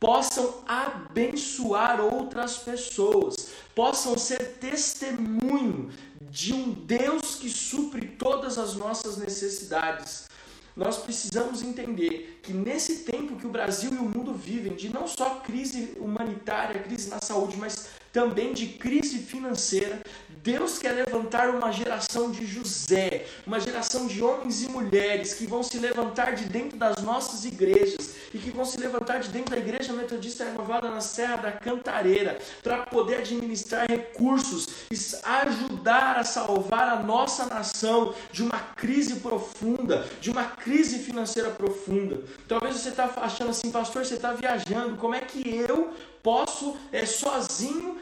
[0.00, 5.90] possam abençoar outras pessoas, possam ser testemunho
[6.22, 10.28] de um Deus que supre todas as nossas necessidades.
[10.74, 15.06] Nós precisamos entender que nesse tempo que o Brasil e o mundo vivem, de não
[15.06, 20.00] só crise humanitária, crise na saúde, mas também de crise financeira,
[20.42, 25.62] Deus quer levantar uma geração de José, uma geração de homens e mulheres que vão
[25.62, 29.58] se levantar de dentro das nossas igrejas e que vão se levantar de dentro da
[29.60, 36.88] Igreja Metodista Renovada na Serra da Cantareira para poder administrar recursos e ajudar a salvar
[36.88, 42.22] a nossa nação de uma crise profunda, de uma crise financeira profunda.
[42.48, 47.04] Talvez você está achando assim, pastor, você está viajando, como é que eu posso é,
[47.06, 47.98] sozinho,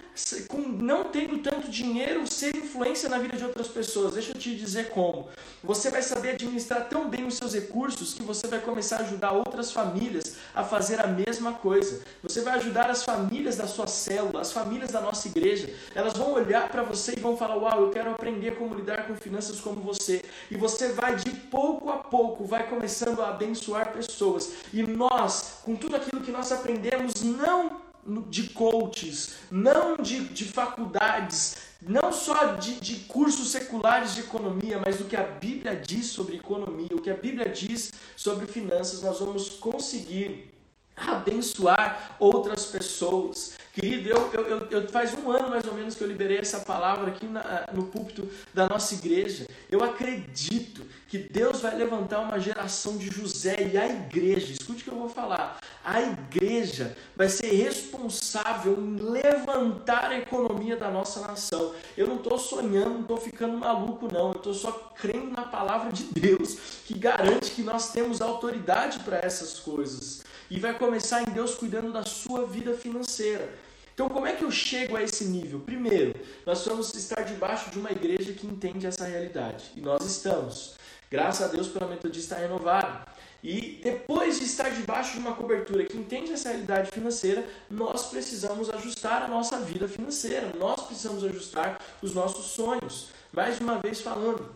[0.49, 4.15] com, não tendo tanto dinheiro, ser influência na vida de outras pessoas.
[4.15, 5.29] Deixa eu te dizer como.
[5.63, 9.33] Você vai saber administrar tão bem os seus recursos que você vai começar a ajudar
[9.33, 12.03] outras famílias a fazer a mesma coisa.
[12.23, 15.73] Você vai ajudar as famílias da sua célula, as famílias da nossa igreja.
[15.95, 19.15] Elas vão olhar para você e vão falar: Uau, eu quero aprender como lidar com
[19.15, 20.23] finanças como você.
[20.51, 24.53] E você vai de pouco a pouco, vai começando a abençoar pessoas.
[24.73, 27.88] E nós, com tudo aquilo que nós aprendemos, não
[28.29, 34.97] de coaches, não de, de faculdades, não só de, de cursos seculares de economia, mas
[34.97, 39.21] do que a Bíblia diz sobre economia, o que a Bíblia diz sobre finanças, nós
[39.21, 40.53] vamos conseguir
[40.97, 43.48] abençoar outras pessoas.
[43.79, 47.13] Querido, eu, eu, eu, faz um ano mais ou menos que eu liberei essa palavra
[47.13, 49.47] aqui na, no púlpito da nossa igreja.
[49.71, 54.85] Eu acredito que Deus vai levantar uma geração de José e a igreja, escute o
[54.85, 61.21] que eu vou falar, a igreja vai ser responsável em levantar a economia da nossa
[61.21, 61.73] nação.
[61.97, 64.33] Eu não estou sonhando, não estou ficando maluco, não.
[64.33, 69.19] Eu estou só crendo na palavra de Deus, que garante que nós temos autoridade para
[69.19, 70.25] essas coisas.
[70.51, 73.68] E vai começar em Deus cuidando da sua vida financeira.
[73.99, 75.59] Então, como é que eu chego a esse nível?
[75.59, 76.15] Primeiro,
[76.47, 79.73] nós vamos estar debaixo de uma igreja que entende essa realidade.
[79.75, 80.77] E nós estamos.
[81.11, 83.05] Graças a Deus pela Metodista renovada.
[83.43, 88.71] E depois de estar debaixo de uma cobertura que entende essa realidade financeira, nós precisamos
[88.71, 93.09] ajustar a nossa vida financeira, nós precisamos ajustar os nossos sonhos.
[93.33, 94.55] Mais uma vez falando,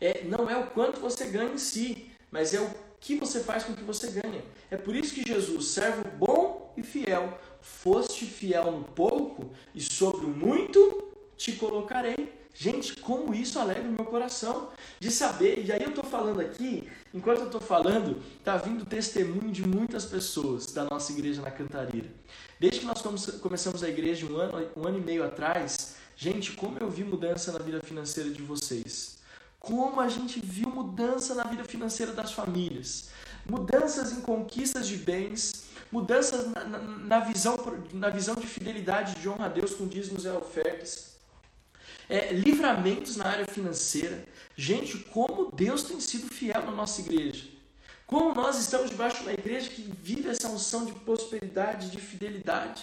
[0.00, 3.64] é, não é o quanto você ganha em si, mas é o que você faz
[3.64, 4.42] com o que você ganha.
[4.70, 10.26] É por isso que Jesus, servo bom e fiel, foste fiel no pouco e sobre
[10.26, 12.36] o muito te colocarei.
[12.54, 15.64] Gente, como isso alegra o meu coração de saber.
[15.64, 20.04] E aí eu estou falando aqui, enquanto eu estou falando, está vindo testemunho de muitas
[20.04, 22.08] pessoas da nossa igreja na Cantareira.
[22.58, 23.00] Desde que nós
[23.40, 27.52] começamos a igreja um ano, um ano e meio atrás, gente, como eu vi mudança
[27.52, 29.18] na vida financeira de vocês.
[29.60, 33.10] como a gente viu mudança na vida financeira das famílias,
[33.48, 37.56] mudanças em conquistas de bens, mudanças na, na, na visão,
[37.92, 41.16] na visão de fidelidade de honra a Deus com dízimos e ofertas,
[42.08, 44.24] é, livramentos na área financeira.
[44.56, 47.44] Gente, como Deus tem sido fiel na nossa igreja.
[48.06, 52.82] Como nós estamos debaixo de uma igreja que vive essa unção de prosperidade, de fidelidade.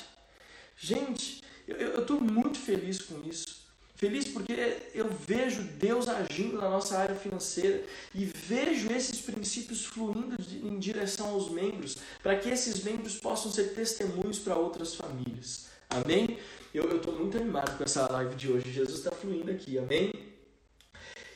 [0.77, 3.64] Gente, eu estou muito feliz com isso.
[3.95, 7.81] Feliz porque eu vejo Deus agindo na nossa área financeira
[8.13, 13.73] e vejo esses princípios fluindo em direção aos membros, para que esses membros possam ser
[13.73, 15.67] testemunhos para outras famílias.
[15.89, 16.37] Amém?
[16.73, 18.69] Eu estou muito animado com essa live de hoje.
[18.69, 19.77] Jesus está fluindo aqui.
[19.77, 20.11] Amém?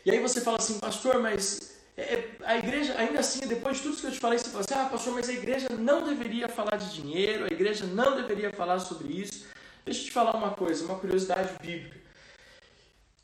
[0.05, 3.83] E aí você fala assim, pastor, mas é, é, a igreja, ainda assim, depois de
[3.83, 6.49] tudo que eu te falei, você fala assim, ah, pastor, mas a igreja não deveria
[6.49, 9.45] falar de dinheiro, a igreja não deveria falar sobre isso.
[9.85, 11.98] Deixa eu te falar uma coisa, uma curiosidade bíblica.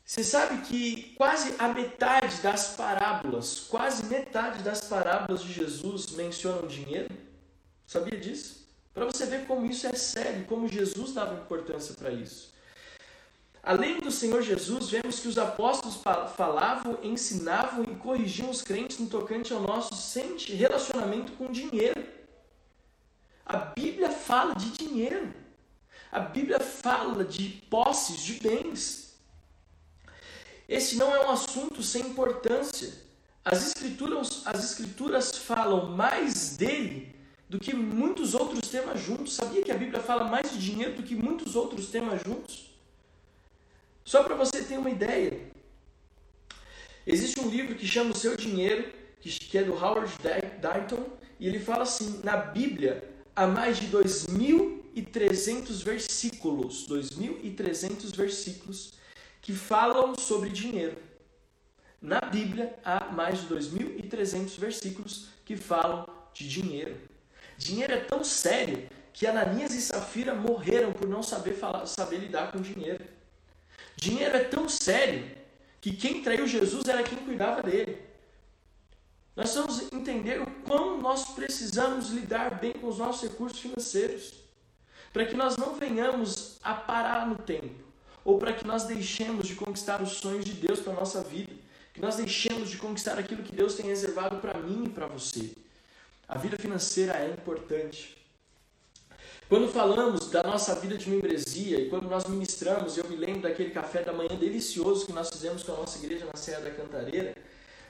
[0.06, 6.68] Você sabe que quase a metade das parábolas, quase metade das parábolas de Jesus mencionam
[6.68, 7.12] dinheiro?
[7.84, 8.68] Sabia disso?
[8.94, 12.54] Para você ver como isso é sério, como Jesus dava importância para isso.
[13.60, 15.96] Além do Senhor Jesus, vemos que os apóstolos
[16.36, 19.92] falavam, ensinavam e corrigiam os crentes no tocante ao nosso
[20.46, 22.06] relacionamento com dinheiro.
[23.44, 25.34] A Bíblia fala de dinheiro.
[26.12, 29.05] A Bíblia fala de posses, de bens.
[30.68, 32.92] Esse não é um assunto sem importância.
[33.44, 37.14] As escrituras, as escrituras falam mais dele
[37.48, 39.36] do que muitos outros temas juntos.
[39.36, 42.74] Sabia que a Bíblia fala mais de dinheiro do que muitos outros temas juntos?
[44.04, 45.52] Só para você ter uma ideia.
[47.06, 50.12] Existe um livro que chama O Seu Dinheiro, que é do Howard
[50.60, 51.06] Dayton,
[51.38, 58.92] e ele fala assim: na Bíblia há mais de 2.300 versículos, 2.300 versículos
[59.46, 60.96] que falam sobre dinheiro.
[62.02, 66.04] Na Bíblia há mais de 2.300 versículos que falam
[66.34, 66.96] de dinheiro.
[67.56, 72.50] Dinheiro é tão sério que Ananias e Safira morreram por não saber falar, saber lidar
[72.50, 73.04] com dinheiro.
[73.94, 75.30] Dinheiro é tão sério
[75.80, 78.02] que quem traiu Jesus era quem cuidava dele.
[79.36, 84.34] Nós vamos entender o quão nós precisamos lidar bem com os nossos recursos financeiros,
[85.12, 87.85] para que nós não venhamos a parar no tempo
[88.26, 91.52] ou para que nós deixemos de conquistar os sonhos de Deus para a nossa vida,
[91.94, 95.52] que nós deixemos de conquistar aquilo que Deus tem reservado para mim e para você.
[96.28, 98.16] A vida financeira é importante.
[99.48, 103.70] Quando falamos da nossa vida de membresia e quando nós ministramos, eu me lembro daquele
[103.70, 107.32] café da manhã delicioso que nós fizemos com a nossa igreja na Serra da Cantareira.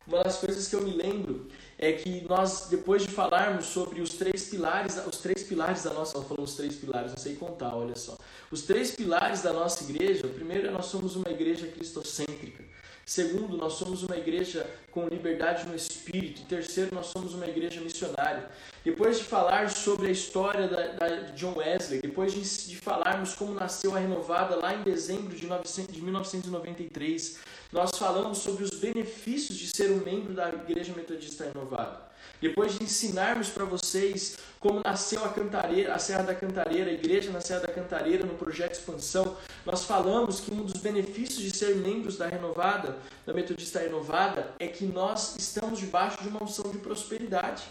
[0.07, 4.11] Uma das coisas que eu me lembro é que nós, depois de falarmos sobre os
[4.11, 8.17] três pilares, os três pilares da nossa, falamos três pilares, não sei contar, olha só.
[8.51, 12.65] Os três pilares da nossa igreja, primeiro é nós somos uma igreja cristocêntrica.
[13.09, 16.43] Segundo, nós somos uma igreja com liberdade no espírito.
[16.47, 18.51] Terceiro, nós somos uma igreja missionária.
[18.85, 23.55] Depois de falar sobre a história da, da John Wesley, depois de, de, falarmos como
[23.55, 27.39] nasceu a Renovada lá em dezembro de, 900, de 1993,
[27.73, 32.07] nós falamos sobre os benefícios de ser um membro da Igreja Metodista Renovada.
[32.41, 37.31] Depois de ensinarmos para vocês como nasceu a Cantareira, a Serra da Cantareira, a igreja
[37.31, 41.77] na Serra da Cantareira, no projeto Expansão, nós falamos que um dos benefícios de ser
[41.77, 46.79] membros da Renovada, da Metodista Renovada, é que nós estamos debaixo de uma unção de
[46.79, 47.63] prosperidade.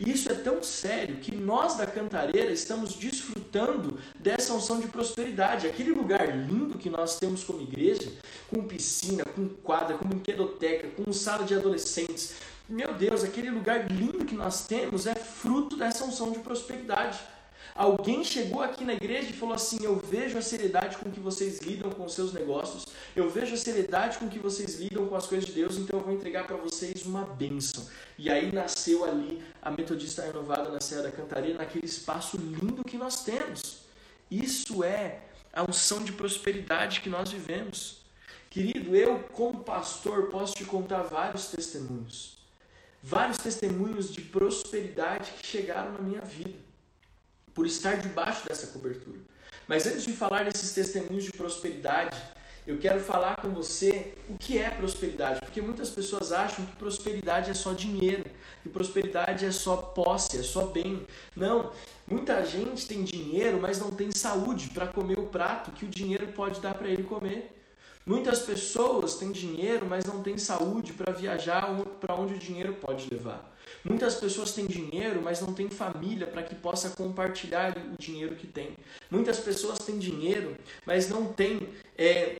[0.00, 5.66] E isso é tão sério que nós da Cantareira estamos desfrutando dessa unção de prosperidade.
[5.66, 8.10] Aquele lugar lindo que nós temos como igreja,
[8.48, 12.34] com piscina, com quadra, com brinquedoteca, com sala de adolescentes,
[12.70, 17.18] meu Deus, aquele lugar lindo que nós temos é fruto dessa unção de prosperidade.
[17.74, 21.60] Alguém chegou aqui na igreja e falou assim: Eu vejo a seriedade com que vocês
[21.60, 25.26] lidam com os seus negócios, eu vejo a seriedade com que vocês lidam com as
[25.26, 27.86] coisas de Deus, então eu vou entregar para vocês uma bênção.
[28.18, 32.96] E aí nasceu ali a Metodista Renovada na Serra da Cantaria, naquele espaço lindo que
[32.96, 33.80] nós temos.
[34.30, 35.20] Isso é
[35.52, 38.00] a unção de prosperidade que nós vivemos.
[38.48, 42.40] Querido, eu, como pastor, posso te contar vários testemunhos
[43.02, 46.58] vários testemunhos de prosperidade que chegaram na minha vida,
[47.54, 49.18] por estar debaixo dessa cobertura.
[49.66, 52.16] Mas antes de falar desses testemunhos de prosperidade,
[52.66, 57.50] eu quero falar com você o que é prosperidade, porque muitas pessoas acham que prosperidade
[57.50, 58.24] é só dinheiro,
[58.62, 61.06] que prosperidade é só posse, é só bem.
[61.34, 61.72] Não,
[62.06, 66.28] muita gente tem dinheiro, mas não tem saúde para comer o prato que o dinheiro
[66.28, 67.56] pode dar para ele comer.
[68.04, 71.66] Muitas pessoas têm dinheiro, mas não têm saúde para viajar
[72.00, 73.56] para onde o dinheiro pode levar.
[73.84, 78.46] Muitas pessoas têm dinheiro, mas não têm família para que possa compartilhar o dinheiro que
[78.46, 78.76] tem.
[79.10, 82.36] Muitas pessoas têm dinheiro, mas não têm é,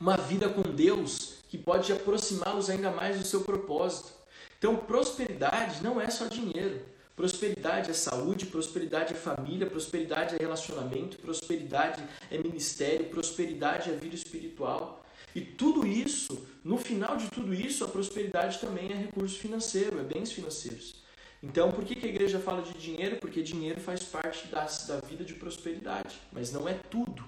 [0.00, 4.12] uma vida com Deus que pode aproximá-los ainda mais do seu propósito.
[4.58, 6.80] Então, prosperidade não é só dinheiro.
[7.14, 14.14] Prosperidade é saúde, prosperidade é família, prosperidade é relacionamento, prosperidade é ministério, prosperidade é vida
[14.14, 15.05] espiritual.
[15.36, 20.02] E tudo isso, no final de tudo isso, a prosperidade também é recurso financeiro, é
[20.02, 20.94] bens financeiros.
[21.42, 23.16] Então, por que, que a igreja fala de dinheiro?
[23.16, 27.22] Porque dinheiro faz parte da, da vida de prosperidade, mas não é tudo.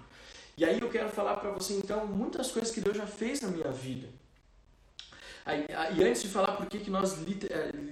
[0.56, 3.48] E aí eu quero falar para você, então, muitas coisas que Deus já fez na
[3.48, 4.08] minha vida.
[5.94, 7.14] E antes de falar por que, que nós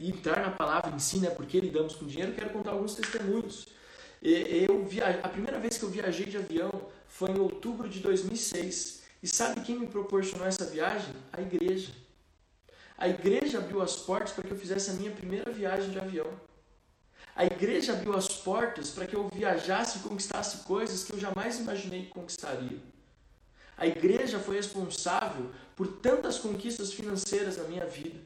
[0.01, 3.67] entrar na palavra em si, né, por que lidamos com dinheiro, quero contar alguns testemunhos.
[4.23, 6.71] Eu via, a primeira vez que eu viajei de avião
[7.07, 8.96] foi em outubro de 2006.
[9.23, 11.15] E sabe quem me proporcionou essa viagem?
[11.33, 11.93] A igreja.
[12.99, 16.31] A igreja abriu as portas para que eu fizesse a minha primeira viagem de avião.
[17.35, 21.59] A igreja abriu as portas para que eu viajasse e conquistasse coisas que eu jamais
[21.59, 22.79] imaginei que conquistaria.
[23.77, 28.19] A igreja foi responsável por tantas conquistas financeiras na minha vida.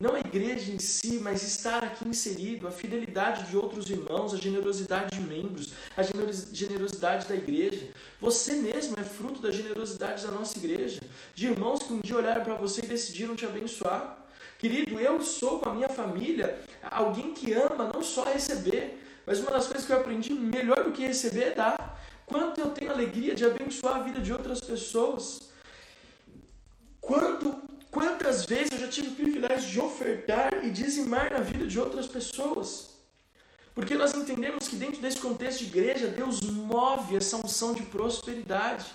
[0.00, 4.38] Não a igreja em si, mas estar aqui inserido, a fidelidade de outros irmãos, a
[4.38, 7.86] generosidade de membros, a generosidade da igreja.
[8.18, 11.02] Você mesmo é fruto da generosidade da nossa igreja,
[11.34, 14.26] de irmãos que um dia olharam para você e decidiram te abençoar.
[14.58, 19.50] Querido, eu sou com a minha família alguém que ama não só receber, mas uma
[19.50, 22.02] das coisas que eu aprendi melhor do que receber é dar.
[22.24, 25.50] Quanto eu tenho alegria de abençoar a vida de outras pessoas.
[27.02, 31.78] Quanto, quantas vezes eu já tive o privilégio de ofertar e dizimar na vida de
[31.78, 32.90] outras pessoas.
[33.74, 38.86] Porque nós entendemos que dentro desse contexto de igreja, Deus move essa unção de prosperidade.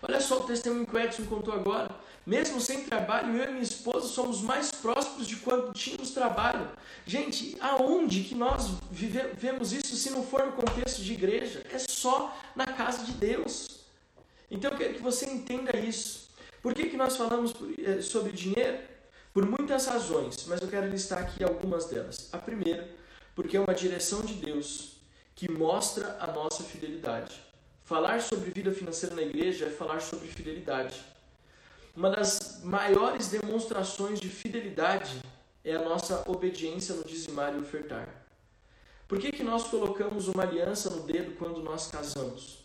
[0.00, 1.90] Olha só o testemunho que o Edson contou agora.
[2.24, 6.70] Mesmo sem trabalho, eu e minha esposa somos mais prósperos de quando tínhamos trabalho.
[7.06, 11.64] Gente, aonde que nós vivemos isso se não for no contexto de igreja?
[11.72, 13.80] É só na casa de Deus.
[14.50, 16.27] Então eu quero que você entenda isso.
[16.62, 18.78] Por que, que nós falamos eh, sobre dinheiro?
[19.32, 22.28] Por muitas razões, mas eu quero listar aqui algumas delas.
[22.32, 22.88] A primeira,
[23.34, 24.96] porque é uma direção de Deus
[25.34, 27.40] que mostra a nossa fidelidade.
[27.84, 31.00] Falar sobre vida financeira na igreja é falar sobre fidelidade.
[31.94, 35.22] Uma das maiores demonstrações de fidelidade
[35.64, 38.08] é a nossa obediência no dizimar e ofertar.
[39.06, 42.58] Por que, que nós colocamos uma aliança no dedo quando nós casamos?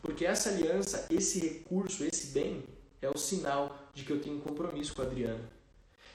[0.00, 2.64] Porque essa aliança, esse recurso, esse bem,
[3.00, 5.58] é o sinal de que eu tenho compromisso com a Adriana.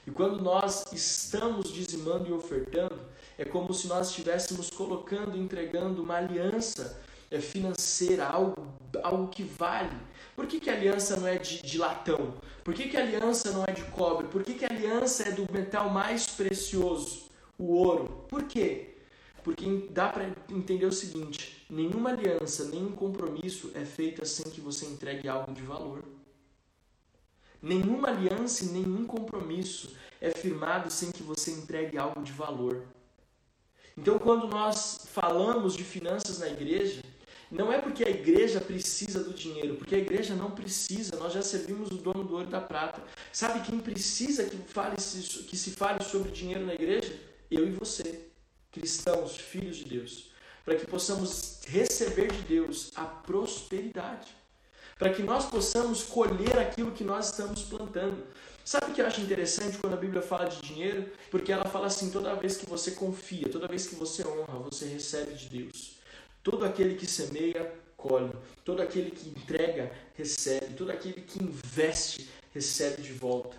[0.06, 2.98] E quando nós estamos dizimando e ofertando,
[3.38, 8.66] é como se nós estivéssemos colocando, entregando uma aliança é, financeira, algo,
[9.02, 9.96] algo que vale,
[10.36, 12.34] por que, que a aliança não é de, de latão?
[12.62, 14.26] Por que, que a aliança não é de cobre?
[14.28, 18.26] Por que, que a aliança é do metal mais precioso, o ouro?
[18.28, 18.94] Por quê?
[19.42, 24.86] Porque dá para entender o seguinte: nenhuma aliança, nenhum compromisso é feita sem que você
[24.86, 26.02] entregue algo de valor.
[27.64, 32.84] Nenhuma aliança e nenhum compromisso é firmado sem que você entregue algo de valor.
[33.96, 37.00] Então, quando nós falamos de finanças na igreja,
[37.50, 41.40] não é porque a igreja precisa do dinheiro, porque a igreja não precisa, nós já
[41.40, 43.02] servimos o dono do ouro e da prata.
[43.32, 47.18] Sabe quem precisa que, fale, que se fale sobre dinheiro na igreja?
[47.50, 48.28] Eu e você,
[48.70, 50.32] cristãos, filhos de Deus.
[50.66, 54.43] Para que possamos receber de Deus a prosperidade.
[55.04, 58.24] Para que nós possamos colher aquilo que nós estamos plantando.
[58.64, 61.12] Sabe o que eu acho interessante quando a Bíblia fala de dinheiro?
[61.30, 64.86] Porque ela fala assim: toda vez que você confia, toda vez que você honra, você
[64.86, 65.98] recebe de Deus.
[66.42, 68.32] Todo aquele que semeia, colhe.
[68.64, 70.72] Todo aquele que entrega, recebe.
[70.72, 73.58] Todo aquele que investe, recebe de volta.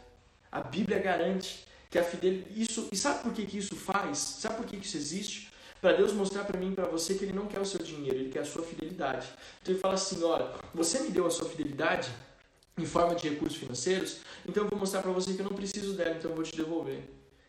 [0.52, 2.60] A Bíblia garante que a fidelidade.
[2.60, 4.18] Isso, e sabe por que, que isso faz?
[4.18, 5.52] Sabe por que, que isso existe?
[5.86, 8.18] Para Deus mostrar para mim e para você que Ele não quer o seu dinheiro,
[8.18, 9.28] Ele quer a sua fidelidade.
[9.62, 12.10] Então Ele fala assim: olha, você me deu a sua fidelidade
[12.76, 14.18] em forma de recursos financeiros,
[14.50, 16.58] então eu vou mostrar para você que eu não preciso dela, então eu vou te
[16.58, 17.04] devolver.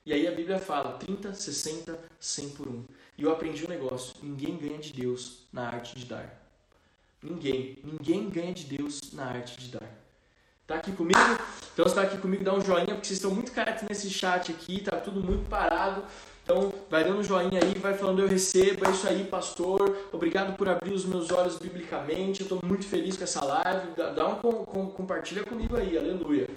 [0.05, 2.85] E aí a Bíblia fala 30, 60, 100 por um.
[3.17, 6.47] E eu aprendi um negócio: ninguém ganha de Deus na arte de dar.
[7.23, 7.79] Ninguém.
[7.83, 10.06] Ninguém ganha de Deus na arte de dar.
[10.67, 11.21] Tá aqui comigo?
[11.73, 14.51] Então você tá aqui comigo, dá um joinha, porque vocês estão muito quietos nesse chat
[14.51, 16.03] aqui, tá tudo muito parado.
[16.43, 19.97] Então, vai dando um joinha aí, vai falando eu recebo, é isso aí, pastor.
[20.13, 22.41] Obrigado por abrir os meus olhos biblicamente.
[22.41, 23.89] Eu estou muito feliz com essa live.
[23.97, 26.49] Dá um com, com, compartilha comigo aí, aleluia.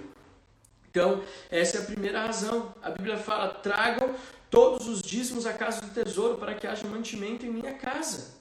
[0.90, 2.74] Então, essa é a primeira razão.
[2.82, 4.14] A Bíblia fala: tragam
[4.48, 8.39] todos os dízimos à casa do tesouro, para que haja mantimento em minha casa.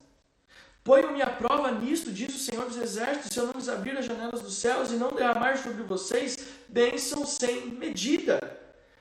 [0.90, 4.06] Ponham-me à prova nisto, diz o Senhor dos Exércitos, se eu não lhes abrir as
[4.06, 6.36] janelas dos céus e não derramar sobre vocês
[6.68, 8.40] bênção sem medida.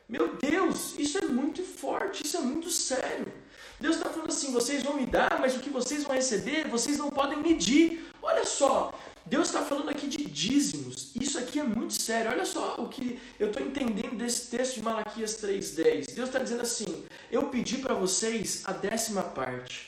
[0.06, 3.32] Meu Deus, isso é muito forte, isso é muito sério.
[3.80, 6.98] Deus está falando assim: vocês vão me dar, mas o que vocês vão receber, vocês
[6.98, 8.04] não podem medir.
[8.20, 8.92] Olha só,
[9.24, 11.12] Deus está falando aqui de dízimos.
[11.18, 12.30] Isso aqui é muito sério.
[12.30, 16.14] Olha só o que eu estou entendendo desse texto de Malaquias 3,10.
[16.14, 19.87] Deus está dizendo assim: Eu pedi para vocês a décima parte.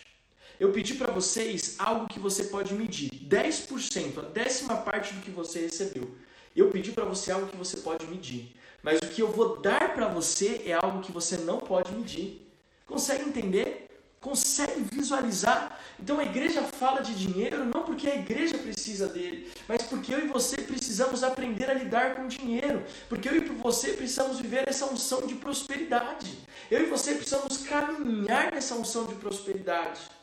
[0.61, 3.09] Eu pedi para vocês algo que você pode medir.
[3.11, 6.15] 10%, a décima parte do que você recebeu.
[6.55, 8.55] Eu pedi para você algo que você pode medir.
[8.83, 12.47] Mas o que eu vou dar para você é algo que você não pode medir.
[12.85, 13.87] Consegue entender?
[14.21, 15.81] Consegue visualizar?
[15.99, 20.23] Então a igreja fala de dinheiro não porque a igreja precisa dele, mas porque eu
[20.23, 22.85] e você precisamos aprender a lidar com dinheiro.
[23.09, 26.39] Porque eu e você precisamos viver essa unção de prosperidade.
[26.71, 30.20] Eu e você precisamos caminhar nessa unção de prosperidade.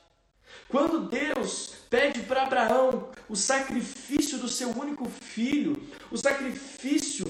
[0.69, 7.25] Quando Deus pede para Abraão o sacrifício do seu único filho, o sacrifício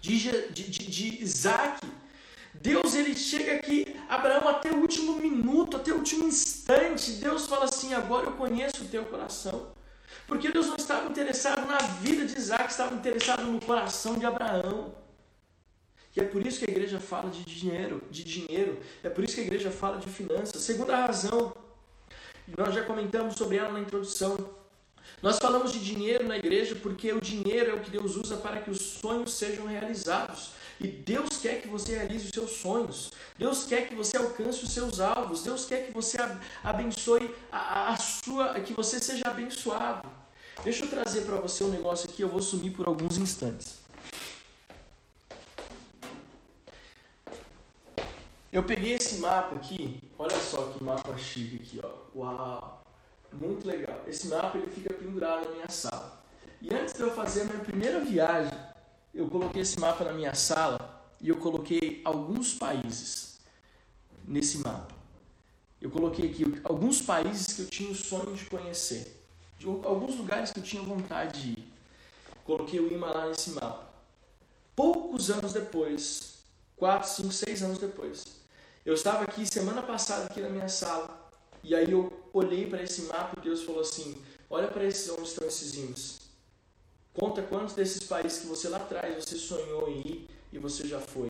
[0.00, 1.86] de, de, de, de Isaac,
[2.54, 7.64] Deus ele chega aqui, Abraão, até o último minuto, até o último instante, Deus fala
[7.64, 9.72] assim: agora eu conheço o teu coração.
[10.26, 14.94] Porque Deus não estava interessado na vida de Isaac, estava interessado no coração de Abraão.
[16.14, 18.80] E é por isso que a igreja fala de dinheiro, de dinheiro.
[19.02, 20.60] É por isso que a igreja fala de finanças.
[20.62, 21.52] Segunda razão,
[22.56, 24.36] nós já comentamos sobre ela na introdução.
[25.22, 28.60] Nós falamos de dinheiro na igreja porque o dinheiro é o que Deus usa para
[28.60, 30.52] que os sonhos sejam realizados.
[30.80, 33.12] E Deus quer que você realize os seus sonhos.
[33.38, 35.42] Deus quer que você alcance os seus alvos.
[35.42, 36.16] Deus quer que você
[36.64, 40.08] abençoe a, a sua, que você seja abençoado.
[40.64, 43.79] Deixa eu trazer para você um negócio aqui, eu vou sumir por alguns instantes.
[48.52, 52.18] Eu peguei esse mapa aqui, olha só que mapa chique aqui, ó.
[52.18, 52.82] Uau!
[53.32, 54.02] Muito legal.
[54.08, 56.20] Esse mapa ele fica pendurado na minha sala.
[56.60, 58.52] E antes de eu fazer a minha primeira viagem,
[59.14, 63.38] eu coloquei esse mapa na minha sala e eu coloquei alguns países
[64.26, 64.94] nesse mapa.
[65.80, 69.24] Eu coloquei aqui alguns países que eu tinha o sonho de conhecer,
[69.58, 71.72] de alguns lugares que eu tinha vontade de ir.
[72.44, 73.88] Coloquei o lá nesse mapa.
[74.74, 76.40] Poucos anos depois,
[76.76, 78.39] 4, 5, 6 anos depois,
[78.84, 81.30] eu estava aqui semana passada aqui na minha sala
[81.62, 84.16] e aí eu olhei para esse mapa e Deus falou assim:
[84.48, 86.20] olha para esses onde estão esses ímãs.
[87.12, 90.98] Conta quantos desses países que você lá atrás você sonhou em ir e você já
[91.00, 91.28] foi.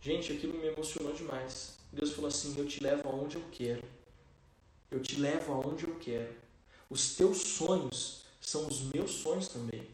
[0.00, 1.78] Gente, aquilo me emocionou demais.
[1.90, 3.82] Deus falou assim: Eu te levo aonde eu quero.
[4.90, 6.34] Eu te levo aonde eu quero.
[6.90, 9.88] Os teus sonhos são os meus sonhos também.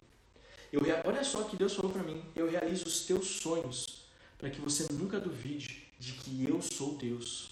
[0.72, 4.06] Eu, olha só que Deus falou para mim: Eu realizo os teus sonhos
[4.38, 7.50] para que você nunca duvide de que eu sou Deus.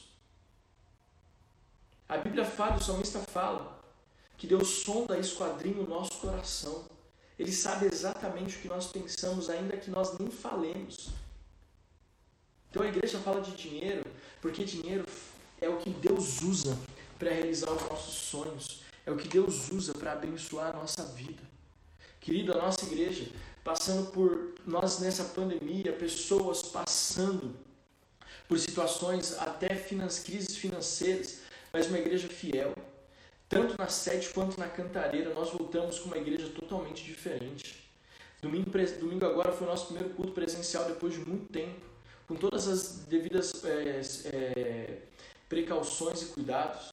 [2.08, 3.80] A Bíblia fala, o salmista fala,
[4.36, 6.84] que Deus sonda e esquadrinha o nosso coração.
[7.38, 11.10] Ele sabe exatamente o que nós pensamos, ainda que nós nem falemos.
[12.70, 14.04] Então a igreja fala de dinheiro,
[14.40, 15.06] porque dinheiro
[15.60, 16.76] é o que Deus usa
[17.18, 21.42] para realizar os nossos sonhos, é o que Deus usa para abençoar a nossa vida.
[22.20, 23.30] Querido, a nossa igreja,
[23.64, 27.54] passando por nós nessa pandemia, pessoas passando
[28.52, 31.40] por situações até finance, crises financeiras,
[31.72, 32.74] mas uma igreja fiel,
[33.48, 37.82] tanto na sede quanto na cantareira, nós voltamos com uma igreja totalmente diferente.
[38.42, 41.80] Domingo, domingo agora foi o nosso primeiro culto presencial depois de muito tempo,
[42.28, 44.98] com todas as devidas é, é,
[45.48, 46.92] precauções e cuidados.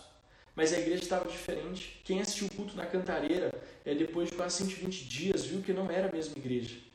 [0.55, 1.99] Mas a igreja estava diferente.
[2.05, 3.51] Quem assistiu o culto na cantareira,
[3.83, 6.88] é, depois de quase 120 dias, viu que não era a mesma igreja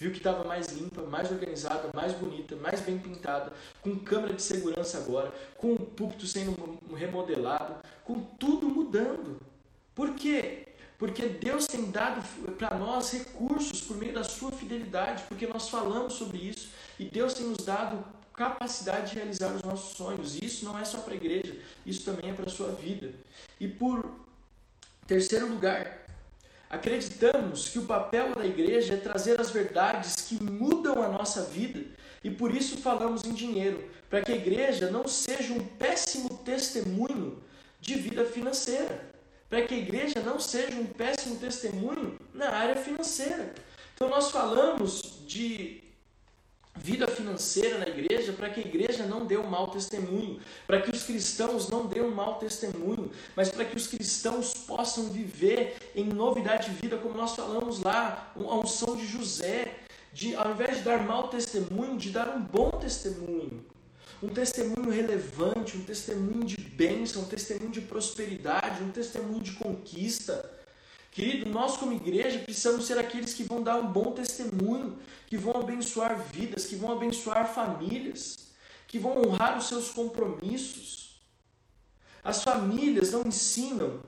[0.00, 4.40] viu que estava mais limpa, mais organizada, mais bonita, mais bem pintada, com câmera de
[4.40, 9.38] segurança agora, com o púlpito sendo remodelado, com tudo mudando.
[9.94, 10.68] Por quê?
[10.98, 12.26] Porque Deus tem dado
[12.56, 17.34] para nós recursos por meio da sua fidelidade, porque nós falamos sobre isso e Deus
[17.34, 20.34] tem nos dado capacidade de realizar os nossos sonhos.
[20.34, 23.12] E isso não é só para a igreja, isso também é para a sua vida.
[23.58, 24.10] E por
[25.06, 26.06] terceiro lugar,
[26.70, 31.84] Acreditamos que o papel da igreja é trazer as verdades que mudam a nossa vida
[32.22, 37.42] e por isso falamos em dinheiro, para que a igreja não seja um péssimo testemunho
[37.80, 39.10] de vida financeira,
[39.48, 43.52] para que a igreja não seja um péssimo testemunho na área financeira.
[43.94, 45.82] Então nós falamos de
[46.76, 50.90] vida financeira na igreja para que a igreja não dê um mau testemunho, para que
[50.90, 56.04] os cristãos não dêem um mau testemunho, mas para que os cristãos possam viver em
[56.04, 59.78] novidade de vida, como nós falamos lá, a unção de José,
[60.12, 63.64] de ao invés de dar mau testemunho, de dar um bom testemunho.
[64.22, 70.59] Um testemunho relevante, um testemunho de bênção, um testemunho de prosperidade, um testemunho de conquista.
[71.10, 74.96] Querido, nós como igreja precisamos ser aqueles que vão dar um bom testemunho,
[75.26, 78.50] que vão abençoar vidas, que vão abençoar famílias,
[78.86, 81.20] que vão honrar os seus compromissos.
[82.22, 84.00] As famílias não ensinam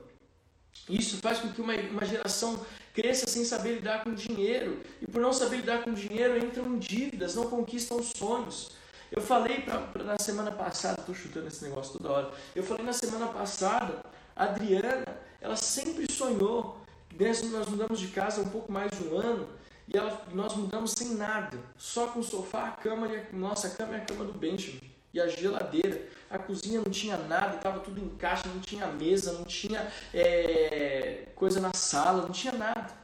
[0.87, 2.59] Isso faz com que uma, uma geração
[2.93, 4.81] cresça sem saber lidar com dinheiro.
[5.01, 8.71] E por não saber lidar com dinheiro, entram em dívidas, não conquistam sonhos.
[9.11, 12.31] Eu falei pra, pra na semana passada, estou chutando esse negócio toda hora.
[12.55, 14.03] Eu falei na semana passada,
[14.35, 15.05] a Adriana,
[15.39, 16.82] ela sempre sonhou.
[17.19, 19.47] Nós mudamos de casa há um pouco mais de um ano
[19.87, 23.69] e ela, nós mudamos sem nada, só com o sofá, a cama e a, nossa
[23.69, 24.79] cama e a cama do Benjamin
[25.13, 26.07] e a geladeira.
[26.29, 31.27] A cozinha não tinha nada, estava tudo em caixa, não tinha mesa, não tinha é,
[31.35, 33.03] coisa na sala, não tinha nada.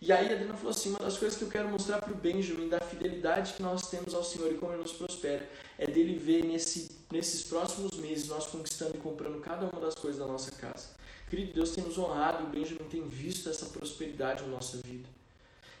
[0.00, 2.16] E aí a Adriana falou assim: uma das coisas que eu quero mostrar para o
[2.16, 5.48] Benjamin da fidelidade que nós temos ao Senhor e como ele nos prospera
[5.78, 10.20] é dele ver nesse, nesses próximos meses nós conquistando e comprando cada uma das coisas
[10.20, 10.88] da nossa casa.
[11.28, 15.08] Querido, Deus tem nos honrado e o Benjamin tem visto essa prosperidade na nossa vida.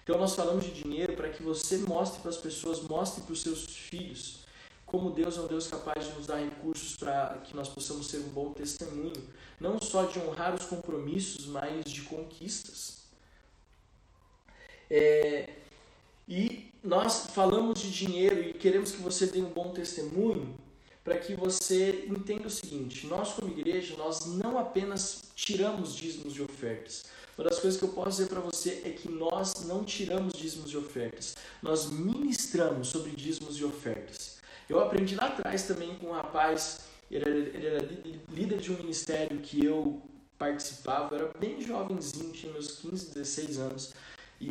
[0.02, 3.42] Então nós falamos de dinheiro para que você mostre para as pessoas, mostre para os
[3.42, 4.46] seus filhos
[4.86, 8.18] como Deus é um Deus capaz de nos dar recursos para que nós possamos ser
[8.18, 9.28] um bom testemunho,
[9.60, 13.04] não só de honrar os compromissos, mas de conquistas.
[14.88, 15.50] É,
[16.28, 20.56] e nós falamos de dinheiro e queremos que você dê um bom testemunho
[21.06, 26.42] para que você entenda o seguinte: nós, como igreja, nós não apenas tiramos dízimos de
[26.42, 27.04] ofertas,
[27.38, 30.68] uma das coisas que eu posso dizer para você é que nós não tiramos dízimos
[30.68, 34.38] de ofertas, nós ministramos sobre dízimos de ofertas.
[34.68, 37.88] Eu aprendi lá atrás também com um rapaz, ele era, ele era
[38.32, 40.02] líder de um ministério que eu
[40.36, 43.94] participava, eu era bem jovenzinho, tinha meus 15, 16 anos,
[44.40, 44.48] e,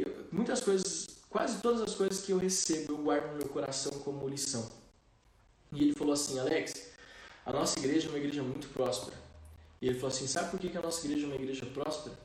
[0.00, 3.92] e muitas coisas, quase todas as coisas que eu recebo, eu guardo no meu coração
[4.00, 4.81] como lição.
[5.72, 6.92] E ele falou assim: Alex,
[7.44, 9.16] a nossa igreja é uma igreja muito próspera.
[9.80, 12.16] E ele falou assim: sabe por que a nossa igreja é uma igreja próspera?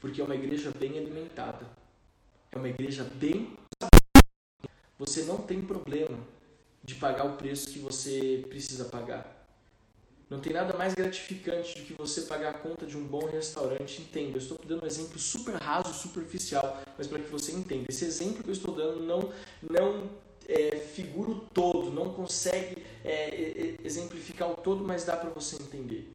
[0.00, 1.66] Porque é uma igreja bem alimentada.
[2.50, 3.56] É uma igreja bem.
[4.98, 6.18] Você não tem problema
[6.82, 9.38] de pagar o preço que você precisa pagar.
[10.28, 14.00] Não tem nada mais gratificante do que você pagar a conta de um bom restaurante.
[14.00, 17.86] Entenda, eu estou dando um exemplo super raso, superficial, mas para que você entenda.
[17.88, 20.08] Esse exemplo que eu estou dando não, não
[20.90, 26.12] figura o todo, não consegue é, exemplificar o todo, mas dá para você entender.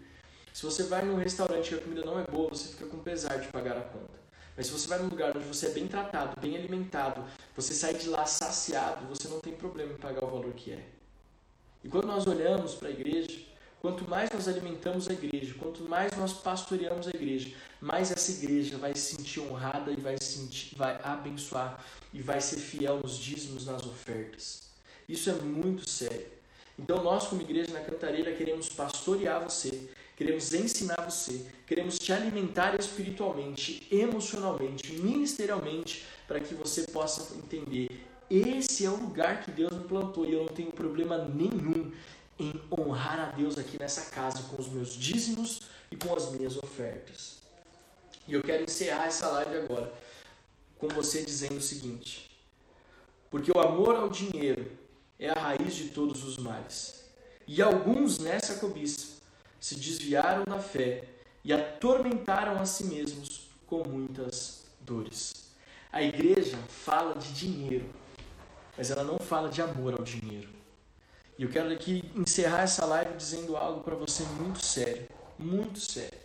[0.53, 3.37] Se você vai num restaurante e a comida não é boa, você fica com pesar
[3.39, 4.25] de pagar a conta.
[4.55, 7.93] Mas se você vai num lugar onde você é bem tratado, bem alimentado, você sai
[7.95, 10.85] de lá saciado, você não tem problema em pagar o valor que é.
[11.83, 13.37] E quando nós olhamos para a igreja,
[13.81, 18.77] quanto mais nós alimentamos a igreja, quanto mais nós pastoreamos a igreja, mais essa igreja
[18.77, 23.65] vai se sentir honrada e vai, sentir, vai abençoar e vai ser fiel nos dízimos,
[23.65, 24.64] nas ofertas.
[25.07, 26.27] Isso é muito sério.
[26.77, 32.77] Então nós como igreja na Cantareira queremos pastorear você, queremos ensinar você, queremos te alimentar
[32.77, 37.89] espiritualmente, emocionalmente, ministerialmente, para que você possa entender.
[38.29, 41.91] Esse é o lugar que Deus me plantou e eu não tenho problema nenhum
[42.37, 46.57] em honrar a Deus aqui nessa casa com os meus dízimos e com as minhas
[46.57, 47.37] ofertas.
[48.27, 49.93] E eu quero encerrar essa live agora
[50.77, 52.29] com você dizendo o seguinte:
[53.29, 54.69] porque o amor ao dinheiro
[55.19, 57.05] é a raiz de todos os males.
[57.47, 59.21] E alguns nessa cobiça
[59.59, 61.03] se desviaram da fé
[61.43, 65.51] e atormentaram a si mesmos com muitas dores.
[65.91, 67.89] A igreja fala de dinheiro,
[68.77, 70.49] mas ela não fala de amor ao dinheiro.
[71.37, 75.07] E eu quero aqui encerrar essa live dizendo algo para você muito sério,
[75.37, 76.19] muito sério.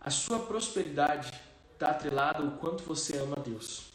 [0.00, 1.30] A sua prosperidade
[1.72, 3.89] está atrelada ao quanto você ama Deus.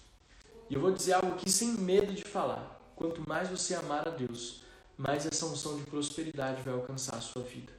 [0.69, 2.79] E eu vou dizer algo aqui sem medo de falar.
[2.95, 4.61] Quanto mais você amar a Deus,
[4.97, 7.71] mais essa unção de prosperidade vai alcançar a sua vida.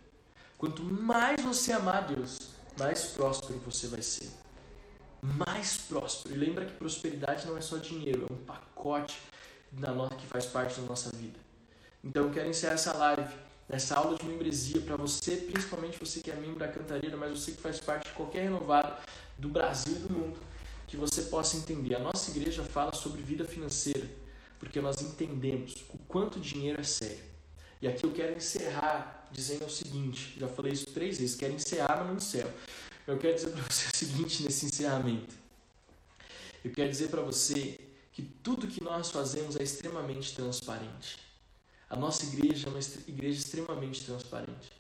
[0.57, 2.39] Quanto mais você amar a Deus,
[2.79, 4.31] mais próspero você vai ser.
[5.21, 6.35] Mais próspero.
[6.35, 9.21] E lembra que prosperidade não é só dinheiro, é um pacote
[9.73, 11.39] da nossa, que faz parte da nossa vida.
[12.05, 13.35] Então eu quero encerrar essa live,
[13.69, 17.53] essa aula de membresia, para você, principalmente você que é membro da Cantareira, mas você
[17.53, 18.97] que faz parte de qualquer renovado
[19.37, 20.39] do Brasil e do mundo,
[20.87, 21.95] que você possa entender.
[21.95, 24.07] A nossa igreja fala sobre vida financeira
[24.59, 27.25] porque nós entendemos o quanto dinheiro é sério.
[27.81, 31.99] E aqui eu quero encerrar dizendo o seguinte: já falei isso três vezes, quero encerrar,
[31.99, 32.53] mas não encerro.
[33.07, 35.35] Eu quero dizer para você o seguinte nesse encerramento.
[36.65, 37.79] Eu quero dizer para você
[38.13, 41.19] que tudo que nós fazemos é extremamente transparente.
[41.89, 44.73] A nossa igreja é uma igreja extremamente transparente.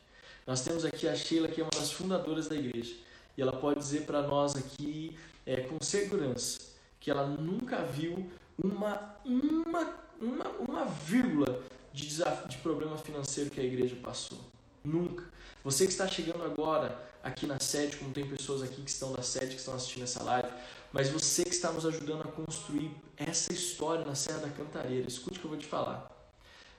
[0.46, 2.94] Nós temos aqui a Sheila, que é uma das fundadoras da igreja,
[3.36, 6.58] e ela pode dizer para nós aqui é, com segurança
[6.98, 8.28] que ela nunca viu
[8.62, 14.38] uma, uma, uma, uma vírgula de, desafio, de problema financeiro que a igreja passou.
[14.84, 15.24] Nunca.
[15.62, 19.22] Você que está chegando agora aqui na sede, como tem pessoas aqui que estão na
[19.22, 20.48] sede, que estão assistindo essa live,
[20.92, 25.38] mas você que está nos ajudando a construir essa história na Serra da Cantareira, escute
[25.38, 26.10] o que eu vou te falar.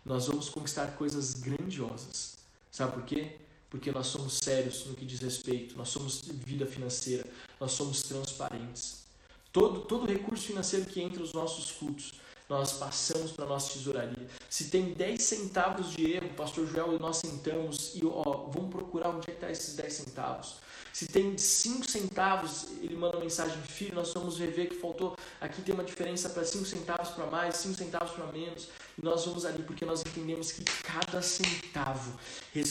[0.05, 2.38] Nós vamos conquistar coisas grandiosas.
[2.72, 3.38] Sabe por quê?
[3.70, 7.26] Porque nós somos sérios no que diz respeito, nós somos vida financeira,
[7.59, 9.05] nós somos transparentes.
[9.51, 12.13] Todo, todo recurso financeiro que entra nos nossos cultos,
[12.50, 14.28] nós passamos para a nossa tesouraria.
[14.50, 19.10] Se tem 10 centavos de erro, pastor Joel e nós sentamos e ó, vamos procurar
[19.10, 20.56] onde é que está esses 10 centavos.
[20.93, 25.76] Se tem 5 centavos, ele manda mensagem, filho, nós vamos rever que faltou, aqui tem
[25.76, 28.70] uma diferença para 5 centavos para mais, 5 centavos para menos.
[28.98, 32.18] E nós vamos ali porque nós entendemos que cada centavo
[32.56, 32.62] é,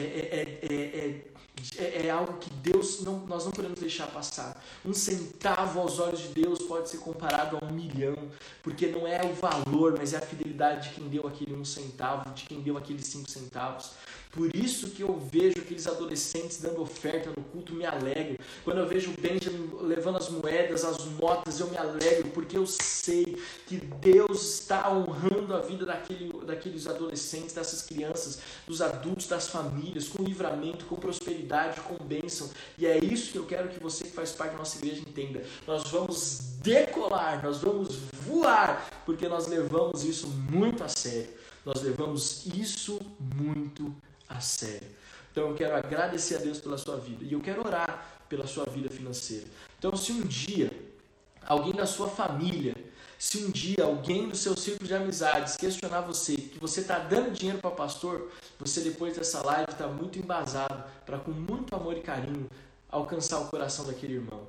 [0.00, 1.35] é, é, é
[1.78, 4.62] é, é, algo que Deus não, nós não podemos deixar passar.
[4.84, 8.16] Um centavo aos olhos de Deus pode ser comparado a um milhão,
[8.62, 12.30] porque não é o valor, mas é a fidelidade de quem deu aquele um centavo,
[12.30, 13.92] de quem deu aqueles cinco centavos.
[14.36, 18.36] Por isso que eu vejo aqueles adolescentes dando oferta no culto, me alegro.
[18.64, 22.66] Quando eu vejo o Benjamin levando as moedas, as notas, eu me alegro, porque eu
[22.66, 29.48] sei que Deus está honrando a vida daquele, daqueles adolescentes, dessas crianças, dos adultos, das
[29.48, 32.50] famílias, com livramento, com prosperidade, com bênção.
[32.76, 35.42] E é isso que eu quero que você que faz parte da nossa igreja entenda.
[35.66, 41.30] Nós vamos decolar, nós vamos voar, porque nós levamos isso muito a sério.
[41.64, 44.88] Nós levamos isso muito a a sério.
[45.30, 48.64] Então eu quero agradecer a Deus pela sua vida e eu quero orar pela sua
[48.64, 49.46] vida financeira.
[49.78, 50.70] Então, se um dia
[51.46, 52.74] alguém da sua família,
[53.18, 57.32] se um dia alguém do seu círculo de amizades questionar você que você está dando
[57.32, 62.00] dinheiro para pastor, você depois dessa live está muito embasado para com muito amor e
[62.00, 62.48] carinho
[62.90, 64.46] alcançar o coração daquele irmão.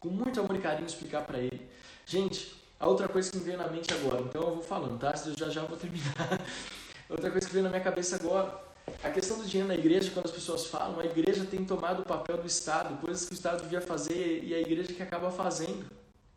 [0.00, 1.68] Com muito amor e carinho explicar para ele.
[2.06, 5.12] Gente, a outra coisa que me veio na mente agora, então eu vou falando, tá?
[5.26, 6.40] Eu já já vou terminar.
[7.08, 8.67] Outra coisa que veio na minha cabeça agora
[9.02, 12.04] a questão do dinheiro na igreja, quando as pessoas falam, a igreja tem tomado o
[12.04, 15.84] papel do Estado, coisas que o Estado devia fazer e a igreja que acaba fazendo.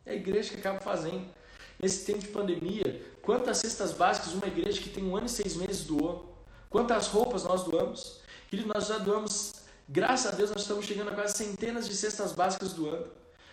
[0.04, 1.26] É a igreja que acaba fazendo.
[1.80, 5.56] Nesse tempo de pandemia, quantas cestas básicas uma igreja que tem um ano e seis
[5.56, 6.44] meses doou?
[6.68, 8.20] Quantas roupas nós doamos?
[8.48, 9.54] Querido, nós já doamos,
[9.88, 13.10] graças a Deus, nós estamos chegando a quase centenas de cestas básicas doando.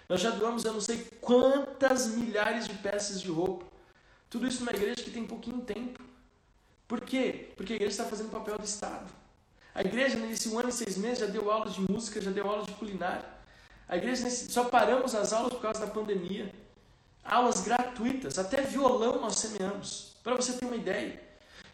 [0.07, 3.65] Nós já doamos eu não sei quantas milhares de peças de roupa.
[4.29, 6.08] Tudo isso numa igreja que tem pouquinho tempo.
[6.89, 7.51] Por quê?
[7.55, 9.13] Porque a igreja está fazendo o papel do Estado.
[9.75, 12.49] A igreja, nesse um ano e seis meses, já deu aulas de música, já deu
[12.49, 13.23] aulas de culinária.
[13.87, 16.51] A igreja, nesse, só paramos as aulas por causa da pandemia.
[17.23, 21.21] Aulas gratuitas, até violão nós semeamos, para você ter uma ideia.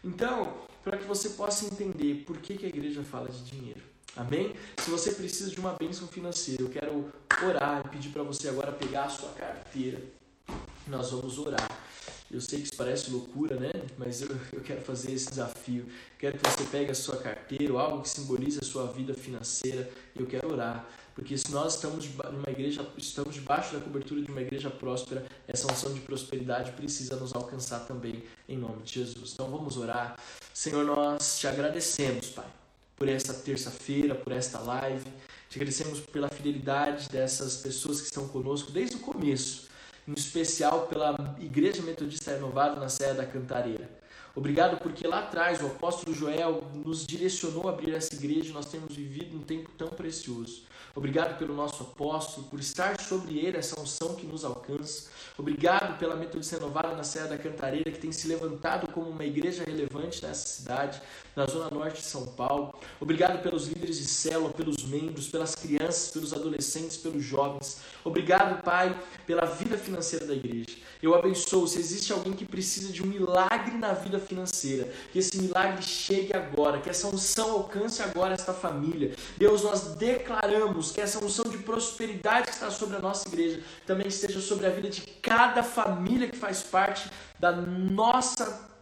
[0.03, 0.53] Então,
[0.84, 3.82] para que você possa entender por que, que a igreja fala de dinheiro.
[4.18, 4.53] Amém?
[4.80, 7.09] Se você precisa de uma bênção financeira, eu quero
[7.41, 10.01] orar e pedir para você agora pegar a sua carteira.
[10.88, 11.70] Nós vamos orar.
[12.32, 13.71] Eu sei que isso parece loucura, né?
[13.97, 15.86] Mas eu, eu quero fazer esse desafio.
[16.17, 19.89] Quero que você pegue a sua carteira ou algo que simbolize a sua vida financeira.
[20.15, 20.88] Eu quero orar.
[21.13, 25.71] Porque se nós estamos numa igreja, estamos debaixo da cobertura de uma igreja próspera, essa
[25.71, 29.32] unção de prosperidade precisa nos alcançar também em nome de Jesus.
[29.34, 30.17] Então vamos orar.
[30.53, 32.47] Senhor, nós te agradecemos, Pai,
[32.97, 35.05] por esta terça-feira, por esta live.
[35.49, 39.73] Te agradecemos pela fidelidade dessas pessoas que estão conosco desde o começo
[40.08, 43.89] em especial pela Igreja Metodista Renovada na Serra da Cantareira.
[44.36, 48.66] Obrigado porque lá atrás o apóstolo Joel nos direcionou a abrir essa igreja e nós
[48.66, 50.64] temos vivido um tempo tão precioso.
[50.96, 55.10] Obrigado pelo nosso apóstolo, por estar sobre ele essa unção que nos alcança.
[55.38, 59.66] Obrigado pela Metodista Renovada na Serra da Cantareira, que tem se levantado como uma igreja
[59.66, 61.02] relevante nessa cidade,
[61.36, 62.74] na zona norte de São Paulo.
[63.02, 67.82] Obrigado pelos líderes de célula, pelos membros, pelas crianças, pelos adolescentes, pelos jovens.
[68.02, 70.78] Obrigado, Pai, pela vida financeira da igreja.
[71.06, 75.39] Eu abençoo, se existe alguém que precisa de um milagre na vida financeira, que esse
[75.39, 79.14] milagre chegue agora, que essa unção alcance agora esta família.
[79.38, 84.08] Deus, nós declaramos que essa unção de prosperidade que está sobre a nossa igreja também
[84.08, 87.08] esteja sobre a vida de cada família que faz parte
[87.39, 88.74] da nossa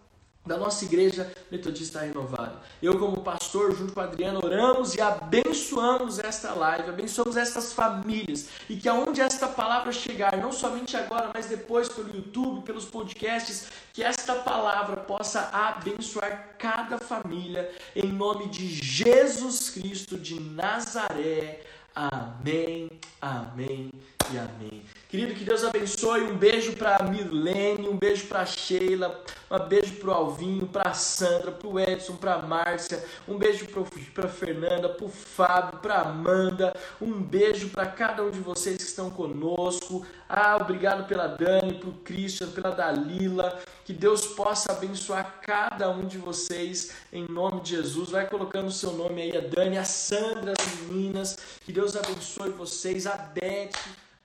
[0.46, 2.62] da nossa igreja metodista renovada.
[2.82, 8.50] Eu, como pastor, junto com a Adriana, oramos e abençoamos esta live, abençoamos estas famílias
[8.70, 13.68] e que aonde esta palavra chegar, não somente agora, mas depois pelo YouTube, pelos podcasts,
[13.94, 21.62] que esta palavra possa abençoar cada família, em nome de Jesus Cristo de Nazaré.
[21.96, 22.90] Amém,
[23.22, 23.92] amém
[24.34, 24.84] e amém.
[25.14, 26.24] Querido, que Deus abençoe.
[26.24, 30.92] Um beijo para a Mirlene, um beijo para Sheila, um beijo para o Alvinho, para
[30.96, 33.68] Sandra, para o Edson, para Márcia, um beijo
[34.12, 38.82] para Fernanda, para o Fábio, para Amanda, um beijo para cada um de vocês que
[38.82, 40.04] estão conosco.
[40.28, 43.62] Ah, obrigado pela Dani, para o Christian, pela Dalila.
[43.86, 48.10] Que Deus possa abençoar cada um de vocês em nome de Jesus.
[48.10, 51.38] Vai colocando o seu nome aí, a Dani, a Sandra, as meninas.
[51.64, 53.70] Que Deus abençoe vocês, a Beth.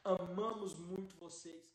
[0.08, 1.67] Amamos muito vocês.